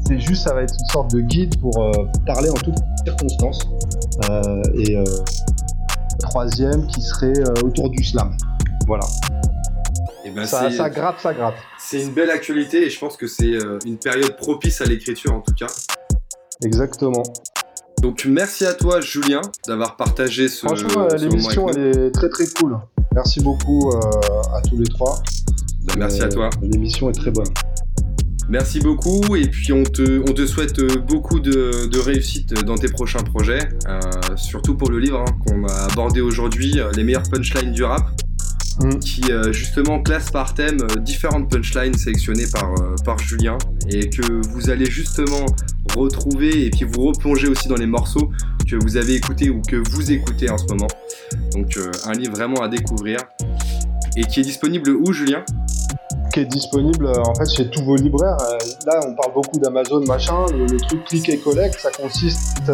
[0.05, 1.71] C'est juste, ça va être une sorte de guide pour
[2.25, 3.59] parler en toutes circonstances.
[4.75, 4.97] et
[6.19, 8.36] troisième qui serait autour du slam.
[8.88, 9.05] Voilà.
[10.23, 11.55] Et eh ben ça, ça gratte, ça gratte.
[11.77, 15.33] C'est une belle actualité et je pense que c'est euh, une période propice à l'écriture
[15.33, 15.67] en tout cas.
[16.63, 17.23] Exactement.
[18.01, 20.65] Donc merci à toi Julien d'avoir partagé ce.
[20.65, 22.79] Franchement, l'émission elle est très très cool.
[23.13, 23.99] Merci beaucoup euh,
[24.55, 25.21] à tous les trois.
[25.83, 26.49] Ben, merci à toi.
[26.63, 27.53] Euh, l'émission est très bonne.
[28.47, 32.88] Merci beaucoup et puis on te, on te souhaite beaucoup de, de réussite dans tes
[32.88, 33.67] prochains projets,
[34.38, 38.09] surtout pour le livre hein, qu'on a abordé aujourd'hui, les meilleures punchlines du rap.
[38.80, 38.99] Mm.
[38.99, 43.57] qui euh, justement classe par thème euh, différentes punchlines sélectionnées par, euh, par Julien
[43.89, 45.47] et que vous allez justement
[45.95, 48.30] retrouver et puis vous replonger aussi dans les morceaux
[48.69, 50.88] que vous avez écoutés ou que vous écoutez en ce moment.
[51.53, 53.19] Donc un livre vraiment à découvrir
[54.15, 55.43] et qui est disponible où Julien?
[56.32, 58.38] Qui est disponible en fait chez tous vos libraires.
[58.86, 60.45] Là, on parle beaucoup d'Amazon, machin.
[60.51, 62.71] Le, le, truc click et collect, ça consiste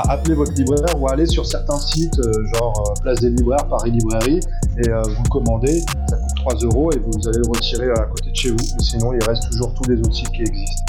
[0.00, 3.66] appeler votre libraire ou à aller sur certains sites, euh, genre euh, Place des Libraires,
[3.68, 4.40] Paris Librairie,
[4.78, 8.30] et euh, vous commandez, ça coûte 3 euros et vous allez le retirer à côté
[8.30, 8.80] de chez vous.
[8.80, 10.82] sinon, il reste toujours tous les autres sites qui existent.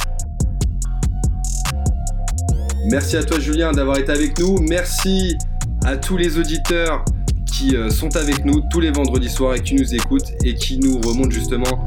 [2.89, 4.57] Merci à toi Julien d'avoir été avec nous.
[4.59, 5.37] Merci
[5.85, 7.03] à tous les auditeurs
[7.45, 10.99] qui sont avec nous tous les vendredis soirs et qui nous écoutent et qui nous
[10.99, 11.83] remontent justement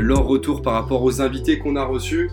[0.00, 2.30] leur retour par rapport aux invités qu'on a reçus.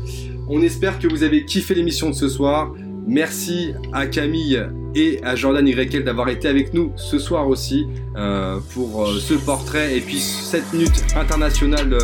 [0.49, 2.71] On espère que vous avez kiffé l'émission de ce soir.
[3.07, 4.61] Merci à Camille
[4.93, 7.87] et à Jordan YL d'avoir été avec nous ce soir aussi
[8.17, 11.99] euh, pour euh, ce portrait et puis cette minute internationale euh,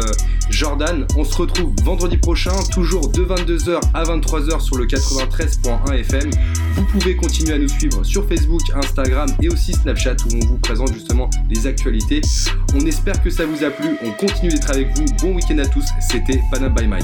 [0.50, 1.06] Jordan.
[1.18, 6.30] On se retrouve vendredi prochain, toujours de 22h à 23h sur le 93.1 FM.
[6.76, 10.58] Vous pouvez continuer à nous suivre sur Facebook, Instagram et aussi Snapchat où on vous
[10.60, 12.22] présente justement les actualités.
[12.76, 15.06] On espère que ça vous a plu, on continue d'être avec vous.
[15.22, 17.04] Bon week-end à tous, c'était Panam by Mike.